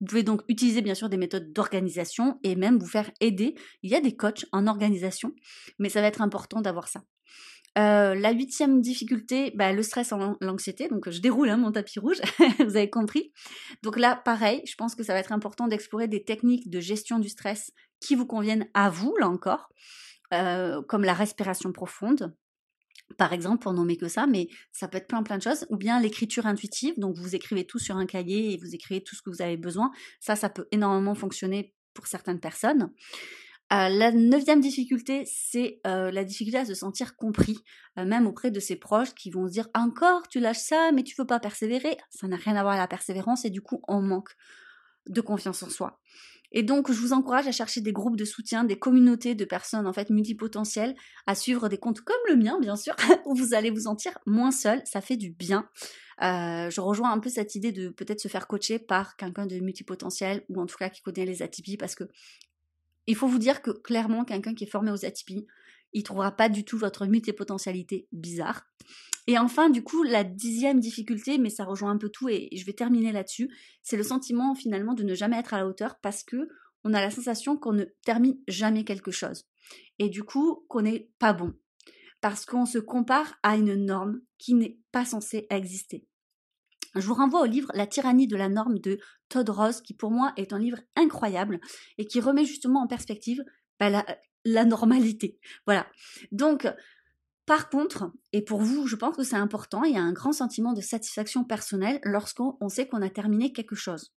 Vous 0.00 0.06
pouvez 0.06 0.22
donc 0.22 0.42
utiliser 0.48 0.80
bien 0.80 0.94
sûr 0.94 1.08
des 1.08 1.16
méthodes 1.16 1.52
d'organisation 1.52 2.38
et 2.42 2.56
même 2.56 2.78
vous 2.78 2.86
faire 2.86 3.10
aider. 3.20 3.54
Il 3.82 3.90
y 3.90 3.94
a 3.94 4.00
des 4.00 4.16
coachs 4.16 4.46
en 4.52 4.66
organisation, 4.66 5.32
mais 5.78 5.88
ça 5.88 6.00
va 6.00 6.06
être 6.06 6.22
important 6.22 6.60
d'avoir 6.60 6.88
ça. 6.88 7.02
Euh, 7.78 8.14
la 8.16 8.32
huitième 8.32 8.80
difficulté, 8.80 9.52
bah, 9.54 9.72
le 9.72 9.82
stress 9.82 10.12
en 10.12 10.36
l'anxiété. 10.40 10.88
Donc 10.88 11.08
je 11.08 11.20
déroule 11.20 11.50
hein, 11.50 11.56
mon 11.56 11.70
tapis 11.70 12.00
rouge, 12.00 12.20
vous 12.58 12.76
avez 12.76 12.90
compris. 12.90 13.32
Donc 13.82 13.98
là, 13.98 14.16
pareil, 14.16 14.62
je 14.66 14.74
pense 14.74 14.94
que 14.94 15.04
ça 15.04 15.12
va 15.12 15.20
être 15.20 15.32
important 15.32 15.68
d'explorer 15.68 16.08
des 16.08 16.24
techniques 16.24 16.68
de 16.68 16.80
gestion 16.80 17.18
du 17.18 17.28
stress 17.28 17.70
qui 18.00 18.16
vous 18.16 18.26
conviennent 18.26 18.68
à 18.74 18.90
vous, 18.90 19.14
là 19.18 19.28
encore, 19.28 19.68
euh, 20.32 20.82
comme 20.88 21.04
la 21.04 21.14
respiration 21.14 21.72
profonde, 21.72 22.34
par 23.16 23.32
exemple, 23.32 23.62
pour 23.62 23.72
nommer 23.72 23.96
que 23.96 24.08
ça, 24.08 24.26
mais 24.26 24.48
ça 24.72 24.88
peut 24.88 24.98
être 24.98 25.06
plein 25.06 25.22
plein 25.22 25.38
de 25.38 25.42
choses, 25.42 25.66
ou 25.70 25.76
bien 25.76 26.00
l'écriture 26.00 26.46
intuitive, 26.46 26.94
donc 26.98 27.16
vous 27.16 27.34
écrivez 27.34 27.64
tout 27.64 27.78
sur 27.78 27.96
un 27.96 28.06
cahier 28.06 28.52
et 28.52 28.56
vous 28.56 28.74
écrivez 28.74 29.02
tout 29.02 29.14
ce 29.14 29.22
que 29.22 29.30
vous 29.30 29.42
avez 29.42 29.56
besoin. 29.56 29.90
Ça, 30.20 30.36
ça 30.36 30.48
peut 30.48 30.66
énormément 30.72 31.14
fonctionner 31.14 31.74
pour 31.94 32.06
certaines 32.06 32.40
personnes. 32.40 32.90
Euh, 33.72 33.88
la 33.88 34.10
neuvième 34.10 34.60
difficulté, 34.60 35.22
c'est 35.26 35.80
euh, 35.86 36.10
la 36.10 36.24
difficulté 36.24 36.58
à 36.58 36.64
se 36.64 36.74
sentir 36.74 37.14
compris, 37.14 37.58
euh, 37.98 38.04
même 38.04 38.26
auprès 38.26 38.50
de 38.50 38.58
ses 38.58 38.74
proches 38.74 39.14
qui 39.14 39.30
vont 39.30 39.46
se 39.46 39.52
dire 39.52 39.68
encore 39.74 40.26
tu 40.26 40.40
lâches 40.40 40.58
ça, 40.58 40.90
mais 40.92 41.04
tu 41.04 41.14
veux 41.16 41.26
pas 41.26 41.38
persévérer? 41.38 41.96
Ça 42.10 42.26
n'a 42.26 42.36
rien 42.36 42.56
à 42.56 42.62
voir 42.62 42.72
avec 42.74 42.82
la 42.82 42.88
persévérance 42.88 43.44
et 43.44 43.50
du 43.50 43.60
coup 43.60 43.80
on 43.86 44.02
manque 44.02 44.30
de 45.06 45.20
confiance 45.20 45.62
en 45.62 45.70
soi. 45.70 46.00
Et 46.52 46.62
donc, 46.62 46.90
je 46.90 47.00
vous 47.00 47.12
encourage 47.12 47.46
à 47.46 47.52
chercher 47.52 47.80
des 47.80 47.92
groupes 47.92 48.16
de 48.16 48.24
soutien, 48.24 48.64
des 48.64 48.78
communautés 48.78 49.34
de 49.34 49.44
personnes 49.44 49.86
en 49.86 49.92
fait 49.92 50.10
multipotentielles, 50.10 50.94
à 51.26 51.34
suivre 51.34 51.68
des 51.68 51.78
comptes 51.78 52.00
comme 52.00 52.16
le 52.28 52.36
mien, 52.36 52.58
bien 52.60 52.76
sûr, 52.76 52.96
où 53.26 53.34
vous 53.34 53.54
allez 53.54 53.70
vous 53.70 53.82
sentir 53.82 54.18
moins 54.26 54.50
seul. 54.50 54.82
Ça 54.84 55.00
fait 55.00 55.16
du 55.16 55.30
bien. 55.30 55.68
je 56.20 56.80
rejoins 56.80 57.12
un 57.12 57.18
peu 57.18 57.28
cette 57.28 57.54
idée 57.54 57.72
de 57.72 57.88
peut-être 57.88 58.20
se 58.20 58.28
faire 58.28 58.46
coacher 58.46 58.78
par 58.78 59.16
quelqu'un 59.16 59.46
de 59.46 59.58
multipotentiel 59.60 60.44
ou 60.48 60.60
en 60.60 60.66
tout 60.66 60.76
cas 60.76 60.88
qui 60.88 61.02
connaît 61.02 61.26
les 61.26 61.42
atypies 61.42 61.76
parce 61.76 61.94
que 61.94 62.04
il 63.06 63.16
faut 63.16 63.26
vous 63.26 63.38
dire 63.38 63.62
que 63.62 63.70
clairement, 63.70 64.24
quelqu'un 64.24 64.54
qui 64.54 64.64
est 64.64 64.70
formé 64.70 64.90
aux 64.92 65.04
atypies, 65.04 65.46
il 65.92 66.02
trouvera 66.02 66.32
pas 66.32 66.48
du 66.48 66.64
tout 66.64 66.78
votre 66.78 67.06
multipotentialité 67.06 68.08
bizarre. 68.12 68.66
Et 69.26 69.38
enfin, 69.38 69.70
du 69.70 69.82
coup, 69.82 70.02
la 70.02 70.24
dixième 70.24 70.80
difficulté, 70.80 71.38
mais 71.38 71.50
ça 71.50 71.64
rejoint 71.64 71.90
un 71.90 71.98
peu 71.98 72.08
tout 72.08 72.28
et 72.28 72.48
je 72.52 72.64
vais 72.64 72.72
terminer 72.72 73.12
là-dessus, 73.12 73.50
c'est 73.82 73.96
le 73.96 74.02
sentiment 74.02 74.54
finalement 74.54 74.94
de 74.94 75.04
ne 75.04 75.14
jamais 75.14 75.38
être 75.38 75.54
à 75.54 75.58
la 75.58 75.66
hauteur 75.66 75.96
parce 76.00 76.24
que 76.24 76.48
on 76.84 76.94
a 76.94 77.00
la 77.00 77.10
sensation 77.10 77.56
qu'on 77.56 77.72
ne 77.72 77.84
termine 78.04 78.38
jamais 78.48 78.84
quelque 78.84 79.10
chose. 79.10 79.44
Et 79.98 80.08
du 80.08 80.24
coup, 80.24 80.64
qu'on 80.68 80.82
n'est 80.82 81.10
pas 81.18 81.32
bon. 81.32 81.52
Parce 82.20 82.44
qu'on 82.44 82.66
se 82.66 82.78
compare 82.78 83.34
à 83.42 83.56
une 83.56 83.74
norme 83.74 84.20
qui 84.38 84.54
n'est 84.54 84.78
pas 84.92 85.04
censée 85.04 85.46
exister. 85.50 86.06
Je 86.94 87.06
vous 87.06 87.14
renvoie 87.14 87.42
au 87.42 87.46
livre 87.46 87.70
La 87.74 87.86
tyrannie 87.86 88.26
de 88.26 88.36
la 88.36 88.48
norme 88.48 88.78
de 88.78 88.98
Todd 89.28 89.48
Ross, 89.48 89.80
qui 89.80 89.94
pour 89.94 90.10
moi 90.10 90.32
est 90.36 90.52
un 90.52 90.58
livre 90.58 90.80
incroyable 90.96 91.60
et 91.98 92.06
qui 92.06 92.20
remet 92.20 92.44
justement 92.44 92.82
en 92.82 92.88
perspective 92.88 93.44
bah, 93.78 94.04
normalité. 94.44 95.38
Voilà. 95.66 95.86
Donc, 96.32 96.66
par 97.46 97.68
contre, 97.68 98.12
et 98.32 98.42
pour 98.42 98.60
vous, 98.60 98.86
je 98.86 98.96
pense 98.96 99.16
que 99.16 99.24
c'est 99.24 99.36
important, 99.36 99.82
il 99.84 99.94
y 99.94 99.98
a 99.98 100.02
un 100.02 100.12
grand 100.12 100.32
sentiment 100.32 100.72
de 100.72 100.80
satisfaction 100.80 101.44
personnelle 101.44 102.00
lorsqu'on 102.04 102.68
sait 102.68 102.86
qu'on 102.86 103.02
a 103.02 103.10
terminé 103.10 103.52
quelque 103.52 103.74
chose. 103.74 104.12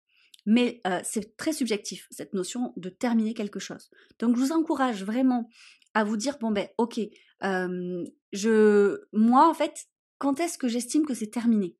Mais 0.45 0.81
euh, 0.85 0.99
c'est 1.03 1.35
très 1.37 1.53
subjectif, 1.53 2.07
cette 2.11 2.33
notion 2.33 2.73
de 2.77 2.89
terminer 2.89 3.33
quelque 3.33 3.59
chose. 3.59 3.89
Donc 4.19 4.35
je 4.35 4.41
vous 4.41 4.51
encourage 4.51 5.03
vraiment 5.03 5.49
à 5.93 6.03
vous 6.03 6.17
dire, 6.17 6.37
bon 6.39 6.51
ben 6.51 6.67
ok, 6.77 6.99
euh, 7.43 8.03
je, 8.33 8.99
moi 9.13 9.49
en 9.49 9.53
fait, 9.53 9.85
quand 10.17 10.39
est-ce 10.39 10.57
que 10.57 10.67
j'estime 10.67 11.05
que 11.05 11.13
c'est 11.13 11.31
terminé? 11.31 11.75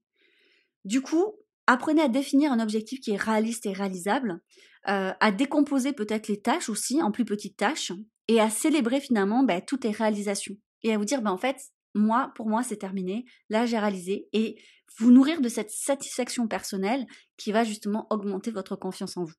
Du 0.86 1.02
coup, 1.02 1.36
apprenez 1.68 2.02
à 2.02 2.08
définir 2.08 2.52
un 2.52 2.60
objectif 2.60 3.00
qui 3.00 3.12
est 3.12 3.22
réaliste 3.22 3.66
et 3.66 3.74
réalisable, 3.74 4.42
euh, 4.90 5.12
à 5.20 5.32
décomposer 5.32 5.94
peut-être 5.94 6.28
les 6.28 6.42
tâches 6.42 6.70
aussi 6.70 7.02
en 7.02 7.12
plus 7.12 7.26
petites 7.26 7.58
tâches 7.58 7.94
et 8.28 8.40
à 8.40 8.50
célébrer 8.50 9.00
finalement 9.00 9.44
ben, 9.44 9.62
toutes 9.62 9.84
les 9.84 9.92
réalisations 9.92 10.56
et 10.84 10.94
à 10.94 10.98
vous 10.98 11.06
dire 11.06 11.22
ben, 11.22 11.32
en 11.32 11.38
fait 11.38 11.58
moi 11.94 12.32
pour 12.36 12.48
moi 12.48 12.64
c'est 12.64 12.78
terminé 12.78 13.26
là 13.50 13.66
j'ai 13.66 13.78
réalisé 13.78 14.28
et 14.34 14.56
vous 14.98 15.12
nourrir 15.12 15.42
de 15.42 15.50
cette 15.50 15.72
satisfaction 15.72 16.48
personnelle 16.48 17.06
qui 17.38 17.52
va 17.52 17.64
justement 17.64 18.08
augmenter 18.10 18.52
votre 18.52 18.76
confiance 18.76 19.18
en 19.18 19.24
vous. 19.24 19.34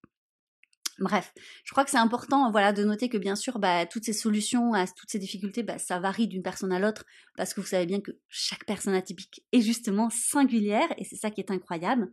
Bref, 1.00 1.32
je 1.64 1.72
crois 1.72 1.84
que 1.84 1.90
c'est 1.90 1.96
important 1.96 2.50
voilà, 2.52 2.72
de 2.72 2.84
noter 2.84 3.08
que 3.08 3.18
bien 3.18 3.34
sûr, 3.34 3.58
bah, 3.58 3.84
toutes 3.86 4.04
ces 4.04 4.12
solutions 4.12 4.74
à 4.74 4.86
toutes 4.86 5.10
ces 5.10 5.18
difficultés, 5.18 5.64
bah, 5.64 5.78
ça 5.78 5.98
varie 5.98 6.28
d'une 6.28 6.42
personne 6.42 6.72
à 6.72 6.78
l'autre, 6.78 7.04
parce 7.36 7.52
que 7.52 7.60
vous 7.60 7.66
savez 7.66 7.86
bien 7.86 8.00
que 8.00 8.12
chaque 8.28 8.64
personne 8.64 8.94
atypique 8.94 9.44
est 9.50 9.60
justement 9.60 10.08
singulière, 10.10 10.86
et 10.96 11.04
c'est 11.04 11.16
ça 11.16 11.30
qui 11.30 11.40
est 11.40 11.50
incroyable. 11.50 12.10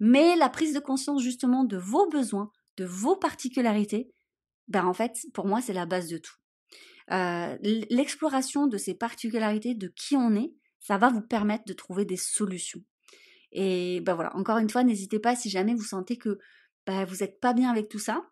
Mais 0.00 0.34
la 0.36 0.48
prise 0.48 0.72
de 0.72 0.80
conscience 0.80 1.22
justement 1.22 1.64
de 1.64 1.76
vos 1.76 2.08
besoins, 2.08 2.50
de 2.78 2.86
vos 2.86 3.16
particularités, 3.16 4.08
ben 4.68 4.84
en 4.84 4.94
fait, 4.94 5.26
pour 5.34 5.46
moi, 5.46 5.60
c'est 5.60 5.72
la 5.72 5.86
base 5.86 6.08
de 6.08 6.18
tout. 6.18 6.36
Euh, 7.12 7.56
l'exploration 7.62 8.66
de 8.66 8.76
ces 8.76 8.94
particularités, 8.94 9.74
de 9.74 9.88
qui 9.88 10.16
on 10.16 10.34
est, 10.34 10.52
ça 10.80 10.98
va 10.98 11.08
vous 11.08 11.20
permettre 11.20 11.64
de 11.66 11.72
trouver 11.72 12.04
des 12.04 12.16
solutions. 12.16 12.82
Et 13.52 14.00
ben 14.00 14.14
voilà, 14.14 14.34
encore 14.36 14.58
une 14.58 14.70
fois, 14.70 14.84
n'hésitez 14.84 15.18
pas 15.18 15.36
si 15.36 15.48
jamais 15.50 15.74
vous 15.74 15.84
sentez 15.84 16.16
que 16.16 16.38
bah, 16.86 17.04
vous 17.04 17.16
n'êtes 17.16 17.40
pas 17.40 17.52
bien 17.52 17.70
avec 17.70 17.88
tout 17.88 17.98
ça, 17.98 18.28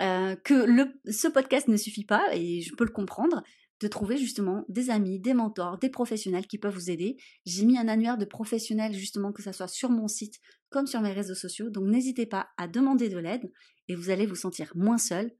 euh, 0.00 0.36
que 0.36 0.54
le, 0.54 1.00
ce 1.10 1.28
podcast 1.28 1.68
ne 1.68 1.76
suffit 1.76 2.04
pas, 2.04 2.24
et 2.32 2.60
je 2.62 2.74
peux 2.74 2.84
le 2.84 2.90
comprendre, 2.90 3.42
de 3.80 3.88
trouver 3.88 4.16
justement 4.16 4.64
des 4.68 4.90
amis, 4.90 5.20
des 5.20 5.34
mentors, 5.34 5.78
des 5.78 5.90
professionnels 5.90 6.46
qui 6.46 6.58
peuvent 6.58 6.74
vous 6.74 6.90
aider. 6.90 7.16
J'ai 7.44 7.64
mis 7.64 7.76
un 7.76 7.88
annuaire 7.88 8.16
de 8.16 8.24
professionnels 8.24 8.94
justement, 8.94 9.32
que 9.32 9.42
ce 9.42 9.52
soit 9.52 9.68
sur 9.68 9.90
mon 9.90 10.08
site 10.08 10.40
comme 10.70 10.86
sur 10.86 11.00
mes 11.00 11.12
réseaux 11.12 11.34
sociaux, 11.34 11.70
donc 11.70 11.84
n'hésitez 11.84 12.26
pas 12.26 12.48
à 12.56 12.66
demander 12.66 13.08
de 13.08 13.18
l'aide 13.18 13.52
et 13.88 13.94
vous 13.94 14.10
allez 14.10 14.26
vous 14.26 14.36
sentir 14.36 14.72
moins 14.74 14.98
seul 14.98 15.30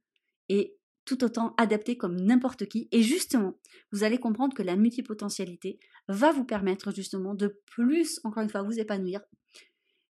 et 0.48 0.76
tout 1.04 1.22
autant 1.24 1.54
adapté 1.58 1.96
comme 1.96 2.16
n'importe 2.16 2.66
qui. 2.66 2.88
Et 2.92 3.02
justement, 3.02 3.58
vous 3.92 4.04
allez 4.04 4.18
comprendre 4.18 4.54
que 4.54 4.62
la 4.62 4.76
multipotentialité 4.76 5.78
va 6.08 6.32
vous 6.32 6.44
permettre 6.44 6.94
justement 6.94 7.34
de 7.34 7.60
plus, 7.66 8.20
encore 8.24 8.42
une 8.42 8.48
fois, 8.48 8.62
vous 8.62 8.78
épanouir, 8.78 9.20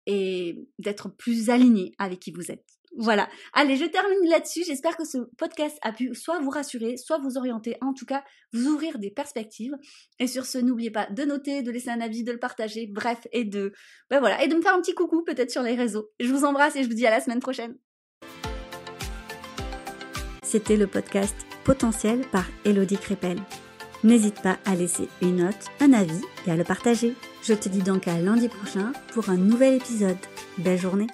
et 0.05 0.67
d'être 0.79 1.09
plus 1.15 1.49
aligné 1.49 1.93
avec 1.99 2.19
qui 2.19 2.31
vous 2.31 2.51
êtes. 2.51 2.65
Voilà. 2.97 3.29
Allez, 3.53 3.75
je 3.75 3.85
termine 3.85 4.27
là-dessus. 4.27 4.63
J'espère 4.65 4.97
que 4.97 5.05
ce 5.05 5.19
podcast 5.37 5.77
a 5.83 5.93
pu 5.93 6.15
soit 6.15 6.39
vous 6.39 6.49
rassurer, 6.49 6.97
soit 6.97 7.19
vous 7.19 7.37
orienter, 7.37 7.77
en 7.81 7.93
tout 7.93 8.05
cas 8.05 8.23
vous 8.51 8.67
ouvrir 8.67 8.97
des 8.97 9.11
perspectives. 9.11 9.75
Et 10.17 10.25
sur 10.25 10.47
ce, 10.47 10.57
n'oubliez 10.57 10.89
pas 10.89 11.05
de 11.05 11.23
noter, 11.23 11.61
de 11.61 11.69
laisser 11.69 11.89
un 11.89 12.01
avis, 12.01 12.23
de 12.23 12.31
le 12.31 12.39
partager, 12.39 12.87
bref, 12.87 13.27
et 13.31 13.45
de, 13.45 13.73
ben 14.09 14.19
voilà, 14.19 14.43
et 14.43 14.47
de 14.47 14.55
me 14.55 14.61
faire 14.61 14.73
un 14.73 14.81
petit 14.81 14.95
coucou 14.95 15.23
peut-être 15.23 15.51
sur 15.51 15.61
les 15.61 15.75
réseaux. 15.75 16.09
Je 16.19 16.33
vous 16.33 16.45
embrasse 16.45 16.75
et 16.75 16.83
je 16.83 16.87
vous 16.87 16.95
dis 16.95 17.05
à 17.05 17.11
la 17.11 17.21
semaine 17.21 17.39
prochaine. 17.39 17.77
C'était 20.51 20.77
le 20.77 20.87
podcast 20.87 21.35
Potentiel 21.63 22.21
par 22.31 22.45
Elodie 22.65 22.97
Crépel. 22.97 23.37
N'hésite 24.03 24.41
pas 24.41 24.57
à 24.65 24.73
laisser 24.73 25.07
une 25.21 25.43
note, 25.43 25.67
un 25.79 25.93
avis 25.93 26.23
et 26.47 26.51
à 26.51 26.55
le 26.55 26.63
partager. 26.63 27.13
Je 27.43 27.53
te 27.53 27.69
dis 27.69 27.83
donc 27.83 28.07
à 28.07 28.17
lundi 28.17 28.49
prochain 28.49 28.91
pour 29.13 29.29
un 29.29 29.37
nouvel 29.37 29.75
épisode. 29.75 30.17
Belle 30.57 30.79
journée 30.79 31.05